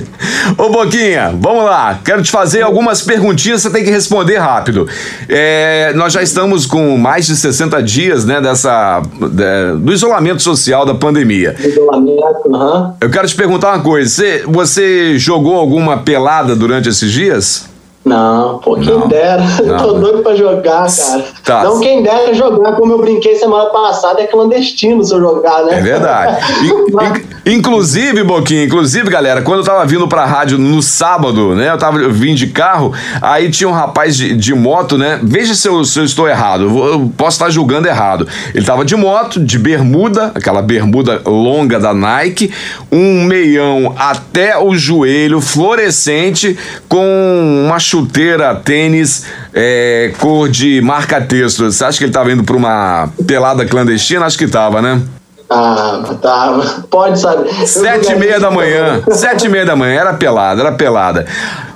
Ô, 0.58 0.70
Boquinha, 0.70 1.34
vamos 1.40 1.66
lá. 1.66 2.00
Quero 2.04 2.22
te 2.22 2.32
fazer 2.32 2.62
algumas 2.62 3.02
perguntinhas, 3.02 3.62
você 3.62 3.70
tem 3.70 3.84
que 3.84 3.92
responder 3.92 4.38
rápido. 4.38 4.88
É, 5.30 5.94
nós 5.96 6.14
já 6.14 6.22
estamos 6.22 6.66
com 6.66 6.98
mais 6.98 7.26
de 7.26 7.36
60 7.36 7.82
dias, 7.84 8.26
né, 8.26 8.42
dessa, 8.42 9.02
de, 9.02 9.78
do 9.80 9.94
isolamento 9.94 10.42
social 10.42 10.86
da 10.86 10.96
pandemia. 10.96 11.56
Isolamento, 11.60 12.54
aham. 12.54 12.96
Eu 13.02 13.10
quero 13.10 13.28
te 13.28 13.36
perguntar 13.36 13.74
uma 13.74 13.84
coisa. 13.84 14.10
Você, 14.10 14.44
você 14.48 15.18
jogou 15.18 15.53
alguma 15.60 16.04
pelada 16.04 16.56
durante 16.56 16.90
esses 16.90 17.12
dias? 17.12 17.73
Não, 18.06 18.60
pô, 18.60 18.76
quem 18.76 18.98
Não. 19.00 19.08
dera. 19.08 19.42
Não. 19.64 19.78
Tô 19.78 19.94
doido 19.94 20.22
pra 20.24 20.36
jogar, 20.36 20.88
cara. 20.94 21.24
Tá. 21.44 21.64
Não, 21.64 21.80
quem 21.80 22.04
dera 22.04 22.34
jogar, 22.34 22.74
como 22.74 22.92
eu 22.94 22.98
brinquei 23.00 23.36
semana 23.36 23.68
passada, 23.70 24.22
é 24.22 24.28
clandestino 24.28 25.02
se 25.04 25.14
eu 25.14 25.22
jogar, 25.22 25.64
né? 25.64 25.80
É 25.80 25.82
verdade. 25.82 26.38
In- 27.46 27.54
inclusive, 27.56 28.24
Boquinha, 28.24 28.66
inclusive, 28.66 29.10
galera, 29.10 29.42
quando 29.42 29.60
eu 29.60 29.66
tava 29.66 29.86
vindo 29.86 30.08
pra 30.08 30.26
rádio 30.26 30.58
no 30.58 30.82
sábado, 30.82 31.56
né? 31.56 31.70
Eu 31.70 31.78
tava 31.78 32.10
vindo 32.10 32.36
de 32.36 32.48
carro, 32.48 32.94
aí 33.22 33.50
tinha 33.50 33.70
um 33.70 33.74
rapaz 33.74 34.18
de, 34.18 34.36
de 34.36 34.54
moto, 34.54 34.98
né? 34.98 35.20
Veja 35.24 35.54
se 35.56 35.68
eu, 35.68 35.84
se 35.86 35.98
eu 36.00 36.04
estou 36.04 36.28
errado. 36.28 36.64
Eu, 36.64 36.86
eu 36.86 37.12
posso 37.18 37.36
estar 37.38 37.50
julgando 37.50 37.88
errado. 37.88 38.28
Ele 38.54 38.66
tava 38.66 38.84
de 38.84 38.96
moto, 38.98 39.40
de 39.40 39.58
bermuda, 39.58 40.32
aquela 40.36 40.62
bermuda 40.62 41.22
longa 41.26 41.80
da 41.80 41.94
Nike, 41.94 42.52
um 42.92 43.24
meião 43.24 43.94
até 43.98 44.58
o 44.58 44.76
joelho, 44.76 45.40
fluorescente, 45.40 46.58
com 46.90 47.64
uma 47.66 47.80
chuteira 47.94 48.56
tênis 48.56 49.26
é, 49.54 50.12
cor 50.20 50.50
de 50.50 50.82
marca-texto. 50.82 51.72
Você 51.72 51.86
acha 51.86 51.98
que 52.00 52.06
ele 52.06 52.12
tava 52.12 52.32
indo 52.32 52.44
pra 52.44 52.56
uma 52.56 53.08
pelada 53.28 53.64
clandestina? 53.68 54.26
Acho 54.26 54.36
que 54.38 54.48
tava, 54.48 54.82
né? 54.82 55.00
Ah, 55.48 56.02
tá. 56.20 56.84
Pode 56.90 57.20
saber. 57.20 57.54
Sete 57.68 58.12
e 58.14 58.16
meia 58.16 58.40
da 58.40 58.50
manhã. 58.50 59.04
Sete 59.12 59.46
e 59.46 59.50
meia 59.50 59.66
da 59.66 59.76
manhã. 59.76 60.00
Era 60.00 60.14
pelada, 60.16 60.62
era 60.62 60.72
pelada. 60.72 61.28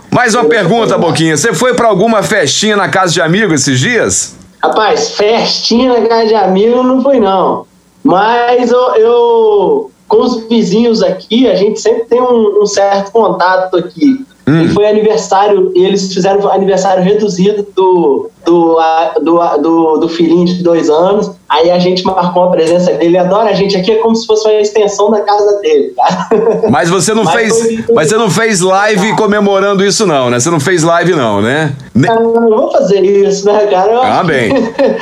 Mais 0.10 0.34
uma 0.34 0.46
pergunta, 0.46 0.98
Boquinha. 0.98 1.38
Você 1.38 1.54
foi 1.54 1.76
pra 1.76 1.88
alguma 1.88 2.24
festinha 2.24 2.76
na 2.76 2.90
casa 2.90 3.14
de 3.14 3.22
amigo 3.22 3.54
esses 3.54 3.80
dias? 3.80 4.36
Rapaz, 4.64 5.12
festinha 5.12 6.00
na 6.00 6.08
casa 6.08 6.28
de 6.30 6.34
amigo 6.36 6.82
não 6.82 7.04
fui, 7.04 7.20
não. 7.20 7.68
Mas 8.04 8.72
eu, 8.72 8.96
eu- 8.96 9.92
com 10.08 10.24
os 10.24 10.48
vizinhos 10.48 11.04
aqui, 11.04 11.48
a 11.48 11.54
gente 11.56 11.80
sempre 11.80 12.06
tem 12.06 12.20
um, 12.22 12.62
um 12.64 12.66
certo 12.66 13.12
contato 13.12 13.76
aqui. 13.78 14.26
E 14.48 14.70
foi 14.70 14.88
aniversário, 14.88 15.74
e 15.76 15.84
eles 15.84 16.14
fizeram 16.14 16.50
aniversário 16.50 17.04
reduzido 17.04 17.68
do, 17.76 18.30
do, 18.46 18.80
do, 19.22 19.58
do, 19.62 19.98
do 19.98 20.08
filhinho 20.10 20.46
de 20.46 20.64
dois 20.64 20.90
anos. 20.90 21.32
Aí 21.50 21.70
a 21.70 21.78
gente 21.80 22.04
marcou 22.06 22.44
a 22.46 22.52
presença 22.52 22.86
dele. 22.94 23.06
Ele 23.08 23.18
adora 23.18 23.50
a 23.50 23.54
gente 23.54 23.76
aqui, 23.76 23.92
é 23.92 23.96
como 23.96 24.16
se 24.16 24.26
fosse 24.26 24.48
uma 24.48 24.54
extensão 24.62 25.12
da 25.12 25.20
casa 25.22 25.60
dele, 25.60 25.94
cara. 25.98 26.30
Mas 26.72 26.90
você 26.90 27.14
não 27.14 27.26
Mas 27.26 27.36
fez, 27.36 27.58
foi- 27.86 27.96
mas 27.96 28.08
você 28.10 28.16
não 28.16 28.30
fez 28.30 28.62
live 28.62 29.16
comemorando 29.18 29.84
isso 29.84 30.06
não, 30.08 30.30
né? 30.30 30.40
Você 30.40 30.50
não 30.50 30.60
fez 30.62 30.82
live 30.84 31.14
não, 31.14 31.42
né? 31.42 31.74
Ne- 31.94 32.08
Ah, 32.10 32.16
não 32.20 32.50
vou 32.50 32.72
fazer 32.72 33.02
isso, 33.04 33.46
né, 33.46 33.68
cara? 33.68 33.92
Eu 33.92 34.02
Ah, 34.02 34.24
bem. 34.24 34.52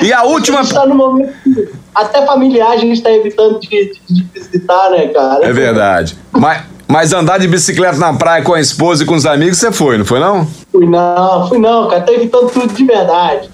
E 0.02 0.12
a 0.12 0.24
última- 0.24 0.60
A 0.62 0.64
gente 0.64 0.74
tá 0.74 0.86
no 0.88 0.96
momento 0.96 1.34
até 1.94 2.26
familiar 2.26 2.72
a 2.72 2.78
gente 2.78 3.02
tá 3.02 3.12
evitando 3.12 3.60
de, 3.60 3.68
de- 3.70 4.02
de 4.10 4.24
visitar, 4.34 4.90
né, 4.90 5.08
cara? 5.08 5.46
É 5.48 5.54
verdade. 5.54 6.18
Mas, 6.32 6.64
mas 6.88 7.14
andar 7.14 7.40
de 7.40 7.48
bicicleta 7.48 7.98
na 7.98 8.14
praia 8.14 8.44
com 8.44 8.54
a 8.54 8.60
esposa 8.60 9.04
e 9.04 9.06
com 9.06 9.16
os 9.16 9.26
amigos, 9.26 9.58
você 9.58 9.72
foi, 9.72 9.98
não 9.98 10.06
foi 10.06 10.20
não? 10.20 10.48
Fui 10.72 10.86
não, 10.86 11.48
fui 11.48 11.58
não, 11.58 11.88
cara. 11.88 12.02
Tá 12.02 12.12
evitando 12.12 12.50
tudo 12.50 12.74
de 12.74 12.84
verdade. 12.84 13.50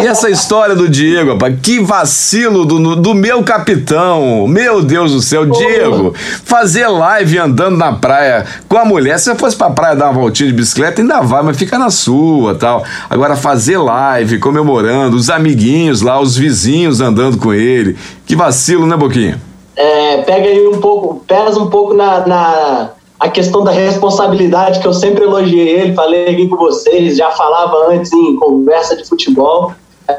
E 0.00 0.06
essa 0.06 0.28
história 0.30 0.76
do 0.76 0.88
Diego, 0.88 1.32
rapaz, 1.32 1.58
que 1.62 1.80
vacilo 1.80 2.64
do, 2.64 2.96
do 2.96 3.14
meu 3.14 3.42
capitão. 3.42 4.46
Meu 4.46 4.82
Deus 4.82 5.12
do 5.12 5.22
céu, 5.22 5.46
Diego, 5.46 6.14
fazer 6.44 6.86
live 6.86 7.38
andando 7.38 7.76
na 7.76 7.94
praia 7.94 8.44
com 8.68 8.76
a 8.76 8.84
mulher. 8.84 9.18
Se 9.18 9.24
você 9.24 9.34
fosse 9.34 9.56
pra 9.56 9.70
praia 9.70 9.96
dar 9.96 10.06
uma 10.06 10.20
voltinha 10.20 10.48
de 10.48 10.54
bicicleta, 10.54 11.00
ainda 11.00 11.20
vai, 11.20 11.42
mas 11.42 11.56
fica 11.56 11.78
na 11.78 11.90
sua 11.90 12.54
tal. 12.54 12.84
Agora, 13.08 13.34
fazer 13.34 13.78
live 13.78 14.38
comemorando, 14.38 15.16
os 15.16 15.30
amiguinhos 15.30 16.02
lá, 16.02 16.20
os 16.20 16.36
vizinhos 16.36 17.00
andando 17.00 17.38
com 17.38 17.52
ele. 17.52 17.96
Que 18.26 18.36
vacilo, 18.36 18.86
né, 18.86 18.96
Boquinha? 18.96 19.47
É, 19.78 20.22
pega 20.22 20.48
aí 20.48 20.66
um 20.66 20.80
pouco, 20.80 21.22
pesa 21.24 21.60
um 21.60 21.70
pouco 21.70 21.94
na, 21.94 22.26
na 22.26 22.90
a 23.20 23.28
questão 23.28 23.62
da 23.62 23.70
responsabilidade 23.70 24.80
que 24.80 24.86
eu 24.86 24.92
sempre 24.92 25.22
elogiei 25.22 25.68
ele, 25.68 25.94
falei 25.94 26.28
aqui 26.30 26.48
com 26.48 26.56
vocês, 26.56 27.16
já 27.16 27.30
falava 27.30 27.92
antes 27.92 28.12
em 28.12 28.34
conversa 28.36 28.96
de 28.96 29.04
futebol, 29.04 29.72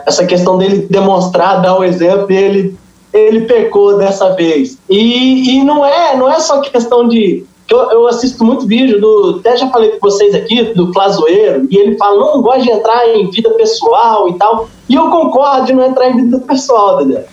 essa 0.06 0.26
questão 0.26 0.58
dele 0.58 0.88
demonstrar, 0.90 1.62
dar 1.62 1.78
o 1.78 1.84
exemplo, 1.84 2.32
e 2.32 2.38
ele, 2.38 2.78
ele 3.14 3.42
pecou 3.42 3.98
dessa 3.98 4.34
vez. 4.34 4.78
E, 4.90 5.58
e 5.58 5.64
não 5.64 5.86
é 5.86 6.16
não 6.16 6.30
é 6.30 6.40
só 6.40 6.62
questão 6.62 7.08
de 7.08 7.46
eu, 7.70 7.92
eu 7.92 8.08
assisto 8.08 8.44
muito 8.44 8.66
vídeo 8.66 9.00
do. 9.00 9.38
Até 9.40 9.56
já 9.58 9.70
falei 9.70 9.92
com 9.92 10.10
vocês 10.10 10.34
aqui, 10.34 10.64
do 10.74 10.92
Clazoeiro, 10.92 11.68
e 11.70 11.78
ele 11.78 11.98
fala, 11.98 12.20
não 12.20 12.42
gosta 12.42 12.62
de 12.62 12.72
entrar 12.72 13.08
em 13.10 13.30
vida 13.30 13.50
pessoal 13.52 14.28
e 14.28 14.34
tal. 14.34 14.68
E 14.88 14.96
eu 14.96 15.10
concordo 15.10 15.68
de 15.68 15.74
não 15.74 15.86
entrar 15.86 16.10
em 16.10 16.16
vida 16.16 16.40
pessoal, 16.40 16.98
Dedé. 16.98 17.26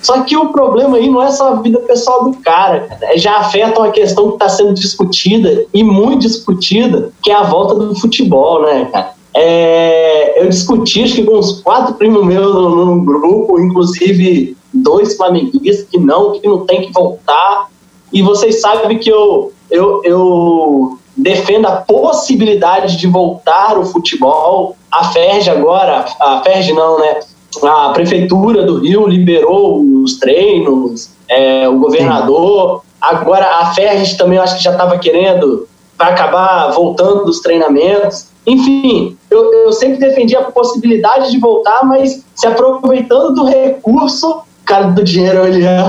Só 0.00 0.22
que 0.22 0.36
o 0.36 0.50
problema 0.50 0.96
aí 0.96 1.08
não 1.08 1.22
é 1.22 1.30
só 1.30 1.48
a 1.48 1.54
vida 1.56 1.78
pessoal 1.80 2.24
do 2.24 2.36
cara. 2.38 2.88
É, 3.02 3.18
já 3.18 3.38
afeta 3.38 3.80
uma 3.80 3.90
questão 3.90 4.28
que 4.28 4.34
está 4.34 4.48
sendo 4.48 4.74
discutida 4.74 5.66
e 5.74 5.82
muito 5.82 6.20
discutida, 6.20 7.10
que 7.22 7.30
é 7.30 7.34
a 7.34 7.42
volta 7.42 7.74
do 7.74 7.94
futebol, 7.98 8.62
né, 8.62 8.88
cara? 8.92 9.12
É, 9.34 10.42
eu 10.42 10.48
discuti 10.48 11.02
acho 11.02 11.14
que 11.14 11.24
com 11.24 11.38
uns 11.38 11.60
quatro 11.60 11.94
primos 11.94 12.24
meus 12.24 12.54
no 12.54 13.02
grupo, 13.02 13.60
inclusive 13.60 14.56
dois 14.72 15.16
flamenguistas 15.16 15.86
que 15.88 15.98
não, 15.98 16.32
que 16.32 16.46
não 16.46 16.66
tem 16.66 16.82
que 16.82 16.92
voltar. 16.92 17.68
E 18.12 18.22
vocês 18.22 18.60
sabem 18.60 18.98
que 18.98 19.10
eu, 19.10 19.52
eu, 19.70 20.00
eu 20.04 20.98
defendo 21.16 21.66
a 21.66 21.72
possibilidade 21.72 22.96
de 22.96 23.06
voltar 23.06 23.76
o 23.76 23.84
futebol. 23.84 24.76
A 24.90 25.04
FERJ 25.12 25.50
agora, 25.50 26.06
a 26.18 26.42
FERJ 26.42 26.72
não, 26.72 26.98
né? 26.98 27.20
A 27.62 27.90
Prefeitura 27.90 28.64
do 28.64 28.78
Rio 28.78 29.06
liberou 29.06 29.80
os 30.02 30.18
treinos, 30.18 31.10
é, 31.28 31.68
o 31.68 31.78
governador. 31.78 32.82
Agora 33.00 33.60
a 33.60 33.74
FERJ 33.74 34.16
também 34.16 34.38
acho 34.38 34.56
que 34.56 34.62
já 34.62 34.72
estava 34.72 34.98
querendo 34.98 35.66
para 35.96 36.08
acabar 36.08 36.70
voltando 36.72 37.24
dos 37.24 37.40
treinamentos. 37.40 38.28
Enfim, 38.46 39.16
eu, 39.30 39.52
eu 39.52 39.72
sempre 39.72 39.98
defendi 39.98 40.36
a 40.36 40.44
possibilidade 40.44 41.30
de 41.30 41.38
voltar, 41.38 41.84
mas 41.84 42.24
se 42.34 42.46
aproveitando 42.46 43.34
do 43.34 43.44
recurso, 43.44 44.40
cara, 44.64 44.88
do 44.88 45.02
dinheiro, 45.02 45.46
ele 45.46 45.64
é, 45.64 45.82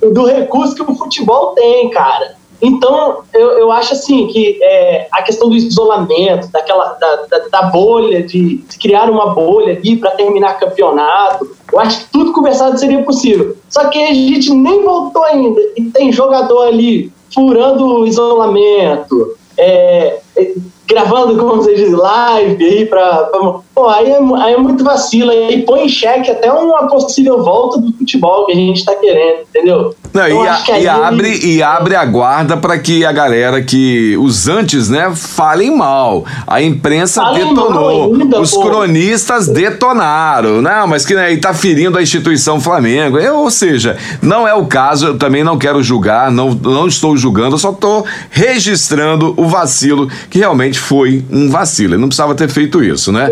do 0.00 0.24
recurso 0.26 0.74
que 0.74 0.82
o 0.82 0.94
futebol 0.94 1.48
tem, 1.48 1.90
cara. 1.90 2.39
Então, 2.62 3.22
eu, 3.32 3.58
eu 3.58 3.72
acho 3.72 3.94
assim 3.94 4.26
que 4.26 4.58
é, 4.62 5.08
a 5.12 5.22
questão 5.22 5.48
do 5.48 5.56
isolamento, 5.56 6.48
daquela, 6.48 6.92
da, 6.94 7.16
da, 7.30 7.38
da 7.48 7.62
bolha, 7.70 8.22
de, 8.22 8.56
de 8.58 8.78
criar 8.78 9.10
uma 9.10 9.34
bolha 9.34 9.74
ali 9.74 9.96
para 9.96 10.10
terminar 10.10 10.58
campeonato, 10.58 11.50
eu 11.72 11.80
acho 11.80 12.00
que 12.00 12.10
tudo 12.12 12.32
conversado 12.32 12.78
seria 12.78 13.02
possível. 13.02 13.56
Só 13.68 13.88
que 13.88 14.02
a 14.02 14.12
gente 14.12 14.52
nem 14.52 14.82
voltou 14.82 15.24
ainda. 15.24 15.60
E 15.76 15.84
tem 15.84 16.12
jogador 16.12 16.68
ali 16.68 17.12
furando 17.32 17.84
o 17.84 18.06
isolamento, 18.06 19.36
é, 19.56 20.18
é, 20.36 20.54
gravando, 20.90 21.36
como 21.38 21.56
você 21.56 21.74
diz, 21.74 21.90
live 21.92 22.64
aí 22.64 22.86
pra. 22.86 23.24
pra 23.24 23.40
pô, 23.74 23.88
aí 23.88 24.10
é, 24.10 24.18
aí 24.42 24.52
é 24.54 24.58
muito 24.58 24.84
vacilo, 24.84 25.30
aí 25.30 25.62
põe 25.62 25.84
em 25.84 25.88
xeque 25.88 26.30
até 26.30 26.52
uma 26.52 26.86
possível 26.88 27.42
volta 27.42 27.80
do 27.80 27.92
futebol 27.96 28.44
que 28.46 28.52
a 28.52 28.54
gente 28.54 28.84
tá 28.84 28.94
querendo, 28.96 29.38
entendeu? 29.48 29.94
Não, 30.12 30.26
Eu 30.26 30.44
e, 30.44 30.48
a- 30.48 30.78
e 30.80 30.88
abre, 30.88 31.28
ele- 31.28 31.46
e 31.56 31.62
abre 31.62 31.94
a 31.94 32.04
guarda 32.04 32.56
para 32.56 32.76
que 32.78 33.04
a 33.04 33.12
galera 33.12 33.62
que 33.62 34.16
os 34.18 34.48
antes, 34.48 34.88
né, 34.90 35.12
falem 35.14 35.74
mal. 35.76 36.24
A 36.46 36.60
imprensa 36.60 37.22
Falem 37.22 37.48
detonou, 37.54 38.12
ainda, 38.14 38.40
os 38.40 38.50
pô. 38.52 38.62
cronistas 38.62 39.46
detonaram, 39.46 40.60
não, 40.60 40.86
mas 40.88 41.06
que 41.06 41.14
né, 41.14 41.36
tá 41.36 41.54
ferindo 41.54 41.96
a 41.96 42.02
instituição 42.02 42.60
Flamengo. 42.60 43.18
Eu, 43.18 43.36
ou 43.38 43.50
seja, 43.50 43.96
não 44.20 44.46
é 44.48 44.52
o 44.54 44.66
caso. 44.66 45.06
Eu 45.06 45.18
também 45.18 45.44
não 45.44 45.56
quero 45.56 45.80
julgar, 45.82 46.30
não, 46.30 46.50
não 46.50 46.88
estou 46.88 47.16
julgando, 47.16 47.54
eu 47.54 47.58
só 47.58 47.70
estou 47.70 48.04
registrando 48.30 49.32
o 49.36 49.46
vacilo 49.46 50.08
que 50.28 50.38
realmente 50.40 50.78
foi 50.80 51.24
um 51.30 51.50
vacilo. 51.50 51.94
Ele 51.94 52.00
não 52.00 52.08
precisava 52.08 52.34
ter 52.34 52.48
feito 52.48 52.82
isso, 52.82 53.12
né? 53.12 53.30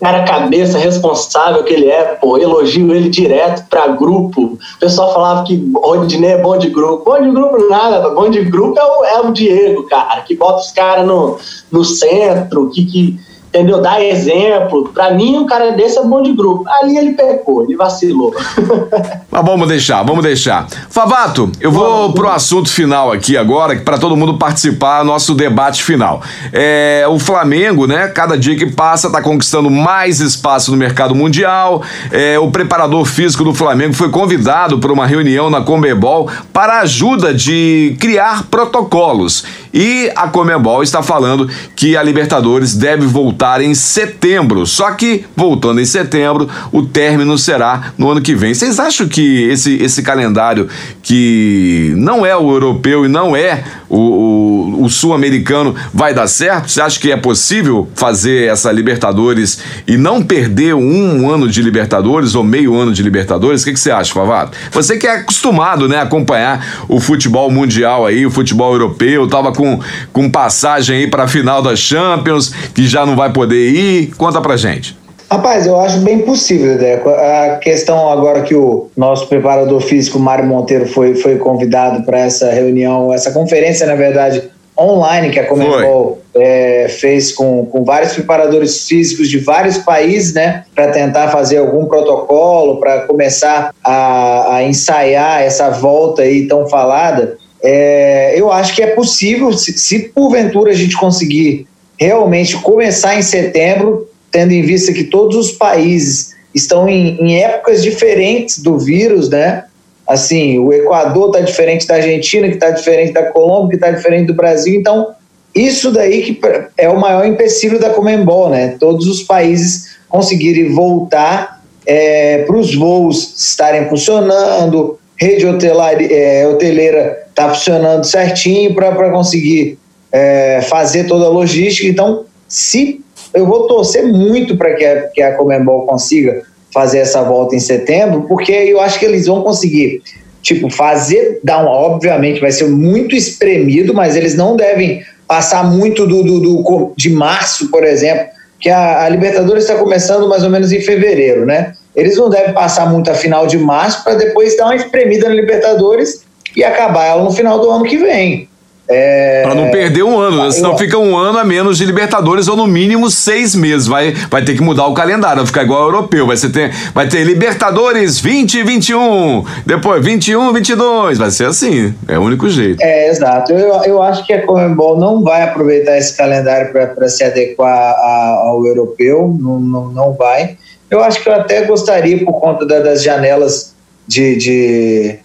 Cara, 0.00 0.24
cabeça 0.24 0.78
responsável 0.78 1.62
que 1.62 1.74
ele 1.74 1.90
é, 1.90 2.14
pô, 2.14 2.38
elogio 2.38 2.90
ele 2.94 3.10
direto 3.10 3.68
pra 3.68 3.88
grupo. 3.88 4.42
O 4.42 4.78
pessoal 4.80 5.12
falava 5.12 5.44
que 5.44 5.70
Rodinei 5.74 6.30
é 6.32 6.40
bom 6.40 6.56
de 6.56 6.70
grupo. 6.70 7.04
Bom 7.04 7.20
de 7.20 7.30
grupo 7.30 7.68
nada, 7.68 8.08
bom 8.08 8.30
de 8.30 8.42
grupo 8.44 8.78
é 8.78 8.82
o, 8.82 9.04
é 9.04 9.20
o 9.20 9.30
Diego, 9.30 9.86
cara, 9.88 10.22
que 10.22 10.34
bota 10.34 10.60
os 10.60 10.72
caras 10.72 11.06
no, 11.06 11.36
no 11.70 11.84
centro, 11.84 12.70
que, 12.70 12.86
que, 12.86 13.20
entendeu? 13.50 13.82
Dá 13.82 14.02
exemplo. 14.02 14.90
Pra 14.94 15.12
mim, 15.12 15.36
um 15.36 15.46
cara 15.46 15.72
desse 15.72 15.98
é 15.98 16.04
bom 16.04 16.22
de 16.22 16.32
grupo. 16.32 16.64
Ali 16.68 16.96
ele 16.96 17.12
pecou, 17.12 17.64
ele 17.64 17.76
vacilou. 17.76 18.34
Mas 19.30 19.44
vamos 19.44 19.68
deixar, 19.68 20.02
vamos 20.02 20.22
deixar. 20.22 20.66
Favato, 20.88 21.50
eu 21.60 21.70
vou 21.70 22.12
pro 22.12 22.28
assunto 22.28 22.70
final 22.70 23.12
aqui 23.12 23.36
agora, 23.36 23.76
para 23.76 23.98
todo 23.98 24.16
mundo 24.16 24.38
participar, 24.38 25.04
nosso 25.04 25.34
debate 25.34 25.82
final. 25.82 26.22
É, 26.52 27.04
o 27.08 27.18
Flamengo, 27.18 27.86
né, 27.86 28.08
cada 28.08 28.38
dia 28.38 28.56
que 28.56 28.66
passa, 28.66 29.10
tá 29.10 29.20
conquistando 29.20 29.68
mais 29.68 30.20
espaço 30.20 30.70
no 30.70 30.76
mercado 30.76 31.14
mundial. 31.14 31.82
É, 32.12 32.38
o 32.38 32.50
preparador 32.50 33.04
físico 33.04 33.44
do 33.44 33.52
Flamengo 33.52 33.94
foi 33.94 34.10
convidado 34.10 34.78
para 34.78 34.92
uma 34.92 35.06
reunião 35.06 35.50
na 35.50 35.60
Comebol 35.60 36.28
para 36.52 36.80
ajuda 36.80 37.34
de 37.34 37.96
criar 37.98 38.44
protocolos. 38.44 39.44
E 39.72 40.10
a 40.16 40.28
Comebol 40.28 40.82
está 40.82 41.02
falando 41.02 41.48
que 41.76 41.96
a 41.96 42.02
Libertadores 42.02 42.74
deve 42.74 43.06
voltar 43.06 43.39
em 43.60 43.74
setembro. 43.74 44.66
Só 44.66 44.90
que, 44.92 45.24
voltando 45.34 45.80
em 45.80 45.84
setembro, 45.84 46.48
o 46.70 46.82
término 46.82 47.38
será 47.38 47.92
no 47.96 48.10
ano 48.10 48.20
que 48.20 48.34
vem. 48.34 48.52
Vocês 48.52 48.78
acham 48.78 49.08
que 49.08 49.48
esse, 49.48 49.76
esse 49.82 50.02
calendário 50.02 50.68
que 51.10 51.92
não 51.96 52.24
é 52.24 52.36
o 52.36 52.52
europeu 52.52 53.04
e 53.04 53.08
não 53.08 53.34
é 53.34 53.64
o, 53.88 53.98
o, 53.98 54.84
o 54.84 54.88
sul-americano 54.88 55.74
vai 55.92 56.14
dar 56.14 56.28
certo? 56.28 56.70
Você 56.70 56.80
acha 56.80 57.00
que 57.00 57.10
é 57.10 57.16
possível 57.16 57.88
fazer 57.96 58.48
essa 58.48 58.70
Libertadores 58.70 59.58
e 59.88 59.96
não 59.96 60.22
perder 60.22 60.72
um 60.76 61.28
ano 61.28 61.48
de 61.48 61.62
Libertadores 61.62 62.36
ou 62.36 62.44
meio 62.44 62.76
ano 62.76 62.92
de 62.92 63.02
Libertadores? 63.02 63.62
O 63.62 63.64
que, 63.64 63.72
que 63.72 63.80
você 63.80 63.90
acha, 63.90 64.14
Favato? 64.14 64.56
Você 64.70 64.98
que 64.98 65.06
é 65.08 65.16
acostumado 65.16 65.88
né, 65.88 65.96
a 65.96 66.02
acompanhar 66.02 66.84
o 66.88 67.00
futebol 67.00 67.50
mundial 67.50 68.06
aí, 68.06 68.24
o 68.24 68.30
futebol 68.30 68.72
europeu, 68.72 69.26
tava 69.26 69.50
com, 69.50 69.80
com 70.12 70.30
passagem 70.30 70.96
aí 70.96 71.06
para 71.08 71.24
a 71.24 71.28
final 71.28 71.60
da 71.60 71.74
Champions, 71.74 72.54
que 72.72 72.86
já 72.86 73.04
não 73.04 73.16
vai 73.16 73.32
poder 73.32 73.72
ir. 73.72 74.12
Conta 74.16 74.40
pra 74.40 74.56
gente. 74.56 74.99
Rapaz, 75.30 75.64
eu 75.64 75.78
acho 75.78 76.00
bem 76.00 76.22
possível, 76.22 76.76
Deco. 76.76 77.08
A 77.08 77.58
questão 77.62 78.10
agora 78.10 78.42
que 78.42 78.54
o 78.54 78.90
nosso 78.96 79.28
preparador 79.28 79.80
físico, 79.80 80.18
Mário 80.18 80.44
Monteiro, 80.44 80.86
foi, 80.86 81.14
foi 81.14 81.38
convidado 81.38 82.04
para 82.04 82.18
essa 82.18 82.50
reunião, 82.50 83.14
essa 83.14 83.30
conferência, 83.30 83.86
na 83.86 83.94
verdade, 83.94 84.50
online 84.76 85.30
que 85.30 85.38
a 85.38 85.46
Comembol 85.46 86.18
é, 86.34 86.88
fez 86.88 87.30
com, 87.30 87.64
com 87.66 87.84
vários 87.84 88.12
preparadores 88.12 88.88
físicos 88.88 89.28
de 89.28 89.38
vários 89.38 89.78
países, 89.78 90.34
né, 90.34 90.64
para 90.74 90.90
tentar 90.90 91.28
fazer 91.28 91.58
algum 91.58 91.86
protocolo, 91.86 92.80
para 92.80 93.02
começar 93.02 93.72
a, 93.84 94.56
a, 94.56 94.62
ensaiar 94.64 95.42
essa 95.42 95.70
volta 95.70 96.22
aí 96.22 96.48
tão 96.48 96.66
falada. 96.68 97.36
É, 97.62 98.32
eu 98.36 98.50
acho 98.50 98.74
que 98.74 98.82
é 98.82 98.88
possível, 98.88 99.52
se, 99.52 99.78
se 99.78 100.08
porventura 100.08 100.72
a 100.72 100.74
gente 100.74 100.96
conseguir 100.96 101.68
realmente 101.96 102.56
começar 102.56 103.16
em 103.16 103.22
setembro, 103.22 104.09
tendo 104.30 104.52
em 104.52 104.62
vista 104.62 104.92
que 104.92 105.04
todos 105.04 105.36
os 105.36 105.52
países 105.52 106.34
estão 106.54 106.88
em, 106.88 107.16
em 107.20 107.42
épocas 107.42 107.82
diferentes 107.82 108.58
do 108.58 108.78
vírus, 108.78 109.28
né? 109.28 109.64
Assim, 110.06 110.58
o 110.58 110.72
Equador 110.72 111.28
está 111.28 111.40
diferente 111.40 111.86
da 111.86 111.94
Argentina, 111.94 112.48
que 112.48 112.54
está 112.54 112.70
diferente 112.70 113.12
da 113.12 113.24
Colômbia, 113.24 113.70
que 113.70 113.76
está 113.76 113.90
diferente 113.90 114.26
do 114.26 114.34
Brasil. 114.34 114.74
Então, 114.74 115.14
isso 115.54 115.92
daí 115.92 116.22
que 116.22 116.40
é 116.76 116.88
o 116.88 116.98
maior 116.98 117.24
empecilho 117.26 117.78
da 117.78 117.90
Comembol, 117.90 118.50
né? 118.50 118.76
Todos 118.78 119.06
os 119.06 119.22
países 119.22 119.96
conseguirem 120.08 120.72
voltar 120.72 121.62
é, 121.86 122.38
para 122.38 122.56
os 122.56 122.74
voos 122.74 123.34
estarem 123.36 123.88
funcionando, 123.88 124.98
rede 125.16 125.44
é, 125.46 126.46
hoteleira 126.46 127.26
está 127.28 127.48
funcionando 127.48 128.04
certinho 128.04 128.74
para 128.74 129.10
conseguir 129.10 129.78
é, 130.12 130.60
fazer 130.62 131.04
toda 131.04 131.26
a 131.26 131.28
logística. 131.28 131.88
Então, 131.88 132.24
se 132.48 133.00
eu 133.34 133.46
vou 133.46 133.66
torcer 133.66 134.06
muito 134.06 134.56
para 134.56 134.74
que 134.74 134.84
a, 134.84 135.02
que 135.08 135.22
a 135.22 135.36
Comembol 135.36 135.86
consiga 135.86 136.42
fazer 136.72 136.98
essa 136.98 137.22
volta 137.22 137.54
em 137.54 137.60
setembro, 137.60 138.22
porque 138.28 138.52
eu 138.52 138.80
acho 138.80 138.98
que 138.98 139.04
eles 139.04 139.26
vão 139.26 139.42
conseguir, 139.42 140.02
tipo, 140.42 140.70
fazer, 140.70 141.40
dar 141.42 141.64
um, 141.64 141.68
obviamente 141.68 142.40
vai 142.40 142.52
ser 142.52 142.68
muito 142.68 143.14
espremido, 143.14 143.92
mas 143.92 144.16
eles 144.16 144.34
não 144.34 144.56
devem 144.56 145.02
passar 145.26 145.64
muito 145.64 146.06
do, 146.06 146.22
do, 146.22 146.40
do 146.40 146.92
de 146.96 147.10
março, 147.10 147.70
por 147.70 147.84
exemplo, 147.84 148.26
que 148.58 148.68
a, 148.68 149.04
a 149.04 149.08
Libertadores 149.08 149.64
está 149.64 149.76
começando 149.76 150.28
mais 150.28 150.44
ou 150.44 150.50
menos 150.50 150.70
em 150.72 150.80
fevereiro, 150.80 151.46
né? 151.46 151.72
Eles 151.94 152.16
não 152.16 152.28
devem 152.28 152.52
passar 152.52 152.90
muito 152.90 153.10
a 153.10 153.14
final 153.14 153.46
de 153.46 153.58
março 153.58 154.04
para 154.04 154.14
depois 154.14 154.56
dar 154.56 154.66
uma 154.66 154.76
espremida 154.76 155.28
na 155.28 155.34
Libertadores 155.34 156.24
e 156.56 156.62
acabar 156.62 157.06
ela 157.06 157.24
no 157.24 157.30
final 157.32 157.58
do 157.58 157.70
ano 157.70 157.84
que 157.84 157.96
vem. 157.96 158.48
É... 158.90 159.42
Para 159.44 159.54
não 159.54 159.70
perder 159.70 160.02
um 160.02 160.18
ano, 160.18 160.44
né? 160.44 160.50
senão 160.50 160.76
fica 160.76 160.98
um 160.98 161.16
ano 161.16 161.38
a 161.38 161.44
menos 161.44 161.78
de 161.78 161.84
Libertadores 161.84 162.48
ou 162.48 162.56
no 162.56 162.66
mínimo 162.66 163.08
seis 163.08 163.54
meses. 163.54 163.86
Vai, 163.86 164.12
vai 164.28 164.44
ter 164.44 164.54
que 164.54 164.62
mudar 164.62 164.86
o 164.86 164.94
calendário, 164.94 165.36
vai 165.36 165.46
ficar 165.46 165.62
igual 165.62 165.82
ao 165.82 165.88
europeu. 165.88 166.26
Vai, 166.26 166.36
ter, 166.36 166.74
vai 166.92 167.08
ter 167.08 167.22
Libertadores 167.22 168.18
20 168.18 168.54
e 168.54 168.62
21, 168.64 169.44
depois 169.64 170.04
21 170.04 170.52
22. 170.52 171.18
Vai 171.18 171.30
ser 171.30 171.46
assim, 171.46 171.94
é 172.08 172.18
o 172.18 172.22
único 172.22 172.48
jeito. 172.48 172.82
É, 172.82 173.08
exato. 173.08 173.52
Eu, 173.52 173.80
eu 173.84 174.02
acho 174.02 174.26
que 174.26 174.32
a 174.32 174.44
Comembol 174.44 174.98
não 174.98 175.22
vai 175.22 175.42
aproveitar 175.42 175.96
esse 175.96 176.16
calendário 176.16 176.72
para 176.72 177.08
se 177.08 177.22
adequar 177.22 177.70
a, 177.70 178.42
ao 178.46 178.66
europeu, 178.66 179.36
não, 179.40 179.60
não, 179.60 179.88
não 179.88 180.12
vai. 180.14 180.56
Eu 180.90 181.00
acho 181.04 181.22
que 181.22 181.28
eu 181.28 181.34
até 181.34 181.64
gostaria, 181.64 182.24
por 182.24 182.40
conta 182.40 182.66
da, 182.66 182.80
das 182.80 183.04
janelas 183.04 183.72
de, 184.08 184.36
de 184.36 185.18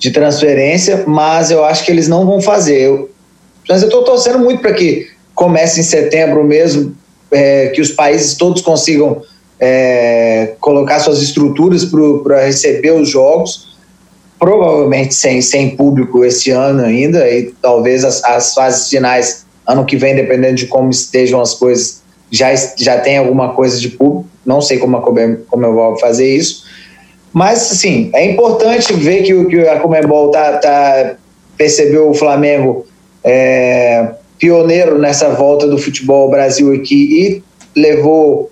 de 0.00 0.10
transferência, 0.10 1.04
mas 1.06 1.50
eu 1.50 1.62
acho 1.62 1.84
que 1.84 1.92
eles 1.92 2.08
não 2.08 2.24
vão 2.24 2.40
fazer. 2.40 2.80
Eu, 2.80 3.09
mas 3.70 3.82
eu 3.82 3.88
estou 3.88 4.02
torcendo 4.02 4.40
muito 4.40 4.60
para 4.60 4.72
que 4.72 5.08
comece 5.34 5.80
em 5.80 5.84
setembro 5.84 6.42
mesmo, 6.42 6.94
é, 7.30 7.68
que 7.68 7.80
os 7.80 7.92
países 7.92 8.34
todos 8.34 8.60
consigam 8.60 9.22
é, 9.60 10.54
colocar 10.60 10.98
suas 10.98 11.22
estruturas 11.22 11.84
para 11.84 12.44
receber 12.44 12.90
os 12.90 13.08
jogos, 13.08 13.76
provavelmente 14.38 15.14
sem, 15.14 15.40
sem 15.40 15.76
público 15.76 16.24
esse 16.24 16.50
ano 16.50 16.84
ainda, 16.84 17.30
e 17.30 17.54
talvez 17.62 18.04
as, 18.04 18.24
as 18.24 18.54
fases 18.54 18.88
finais 18.88 19.46
ano 19.66 19.84
que 19.84 19.96
vem, 19.96 20.16
dependendo 20.16 20.56
de 20.56 20.66
como 20.66 20.90
estejam 20.90 21.40
as 21.40 21.54
coisas, 21.54 22.02
já, 22.30 22.52
já 22.76 22.98
tem 22.98 23.18
alguma 23.18 23.54
coisa 23.54 23.78
de 23.78 23.90
público. 23.90 24.28
Não 24.44 24.60
sei 24.60 24.78
como, 24.78 24.96
a, 24.96 25.00
como 25.00 25.64
eu 25.64 25.74
vou 25.74 25.96
fazer 25.98 26.34
isso, 26.34 26.64
mas, 27.32 27.70
assim, 27.70 28.10
é 28.12 28.24
importante 28.24 28.92
ver 28.92 29.22
que, 29.22 29.44
que 29.44 29.60
a 29.68 29.78
Comembol 29.78 30.30
tá, 30.30 30.58
tá, 30.58 31.14
percebeu 31.56 32.10
o 32.10 32.14
Flamengo 32.14 32.86
é, 33.24 34.08
pioneiro 34.38 34.98
nessa 34.98 35.28
volta 35.30 35.66
do 35.66 35.78
futebol 35.78 36.30
Brasil 36.30 36.72
aqui 36.74 37.42
e 37.74 37.80
levou, 37.80 38.50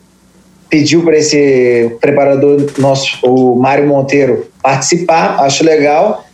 pediu 0.68 1.02
para 1.02 1.16
esse 1.16 1.96
preparador 2.00 2.70
nosso, 2.78 3.18
o 3.22 3.56
Mário 3.56 3.86
Monteiro, 3.86 4.46
participar. 4.62 5.40
Acho 5.40 5.64
legal. 5.64 6.24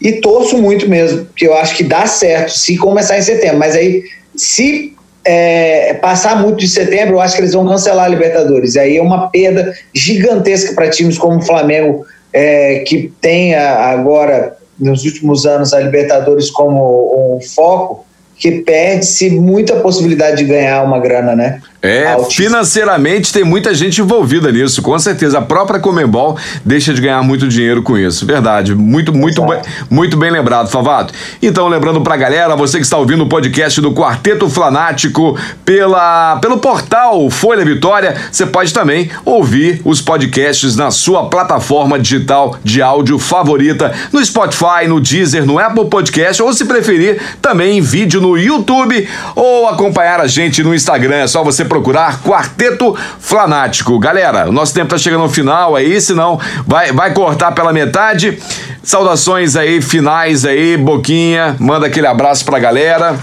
E 0.00 0.12
torço 0.12 0.58
muito 0.58 0.88
mesmo, 0.88 1.26
porque 1.26 1.46
eu 1.46 1.54
acho 1.54 1.76
que 1.76 1.84
dá 1.84 2.06
certo 2.06 2.50
se 2.50 2.76
começar 2.76 3.18
em 3.18 3.22
setembro. 3.22 3.58
Mas 3.58 3.76
aí, 3.76 4.02
se 4.34 4.96
é, 5.24 5.94
passar 5.94 6.40
muito 6.42 6.58
de 6.58 6.68
setembro, 6.68 7.16
eu 7.16 7.20
acho 7.20 7.36
que 7.36 7.42
eles 7.42 7.52
vão 7.52 7.66
cancelar 7.66 8.06
a 8.06 8.08
Libertadores. 8.08 8.76
Aí 8.76 8.96
é 8.96 9.02
uma 9.02 9.28
perda 9.28 9.72
gigantesca 9.94 10.74
para 10.74 10.90
times 10.90 11.18
como 11.18 11.38
o 11.38 11.42
Flamengo, 11.42 12.04
é, 12.32 12.80
que 12.80 13.12
tem 13.20 13.54
agora, 13.54 14.56
nos 14.82 15.04
últimos 15.04 15.46
anos, 15.46 15.72
a 15.72 15.80
Libertadores 15.80 16.50
como 16.50 17.36
um 17.36 17.40
foco, 17.40 18.04
que 18.36 18.62
perde-se 18.62 19.30
muita 19.30 19.76
possibilidade 19.76 20.38
de 20.38 20.44
ganhar 20.44 20.82
uma 20.82 20.98
grana, 20.98 21.36
né? 21.36 21.61
É, 21.82 22.12
Altíssimo. 22.12 22.46
financeiramente 22.46 23.32
tem 23.32 23.42
muita 23.42 23.74
gente 23.74 24.00
envolvida 24.00 24.52
nisso, 24.52 24.80
com 24.80 24.96
certeza. 25.00 25.38
A 25.38 25.42
própria 25.42 25.80
Comembol 25.80 26.38
deixa 26.64 26.94
de 26.94 27.00
ganhar 27.00 27.20
muito 27.24 27.48
dinheiro 27.48 27.82
com 27.82 27.98
isso. 27.98 28.24
Verdade. 28.24 28.72
Muito, 28.72 29.12
muito, 29.12 29.44
bem, 29.44 29.60
muito 29.90 30.16
bem 30.16 30.30
lembrado, 30.30 30.70
Favato. 30.70 31.12
Então, 31.42 31.66
lembrando 31.66 32.00
pra 32.00 32.16
galera, 32.16 32.54
você 32.54 32.78
que 32.78 32.84
está 32.84 32.96
ouvindo 32.96 33.24
o 33.24 33.28
podcast 33.28 33.80
do 33.80 33.92
Quarteto 33.92 34.48
Flanático 34.48 35.36
pela, 35.64 36.36
pelo 36.36 36.58
portal 36.58 37.28
Folha 37.30 37.64
Vitória, 37.64 38.14
você 38.30 38.46
pode 38.46 38.72
também 38.72 39.10
ouvir 39.24 39.80
os 39.84 40.00
podcasts 40.00 40.76
na 40.76 40.92
sua 40.92 41.28
plataforma 41.28 41.98
digital 41.98 42.56
de 42.62 42.80
áudio 42.80 43.18
favorita, 43.18 43.92
no 44.12 44.24
Spotify, 44.24 44.86
no 44.86 45.00
Deezer, 45.00 45.44
no 45.44 45.58
Apple 45.58 45.86
Podcast, 45.86 46.40
ou 46.40 46.52
se 46.52 46.64
preferir, 46.64 47.20
também 47.40 47.78
em 47.78 47.80
vídeo 47.80 48.20
no 48.20 48.38
YouTube 48.38 49.08
ou 49.34 49.66
acompanhar 49.68 50.20
a 50.20 50.28
gente 50.28 50.62
no 50.62 50.72
Instagram. 50.72 51.16
É 51.16 51.26
só 51.26 51.42
você 51.42 51.64
procurar 51.72 52.22
Quarteto 52.22 52.94
Flanático. 53.18 53.98
Galera, 53.98 54.46
o 54.46 54.52
nosso 54.52 54.74
tempo 54.74 54.90
tá 54.90 54.98
chegando 54.98 55.22
ao 55.22 55.28
final 55.30 55.74
aí, 55.74 55.98
senão 56.02 56.38
vai, 56.66 56.92
vai 56.92 57.14
cortar 57.14 57.52
pela 57.52 57.72
metade. 57.72 58.38
Saudações 58.82 59.56
aí, 59.56 59.80
finais 59.80 60.44
aí, 60.44 60.76
Boquinha, 60.76 61.56
manda 61.58 61.86
aquele 61.86 62.06
abraço 62.06 62.44
pra 62.44 62.58
galera. 62.58 63.18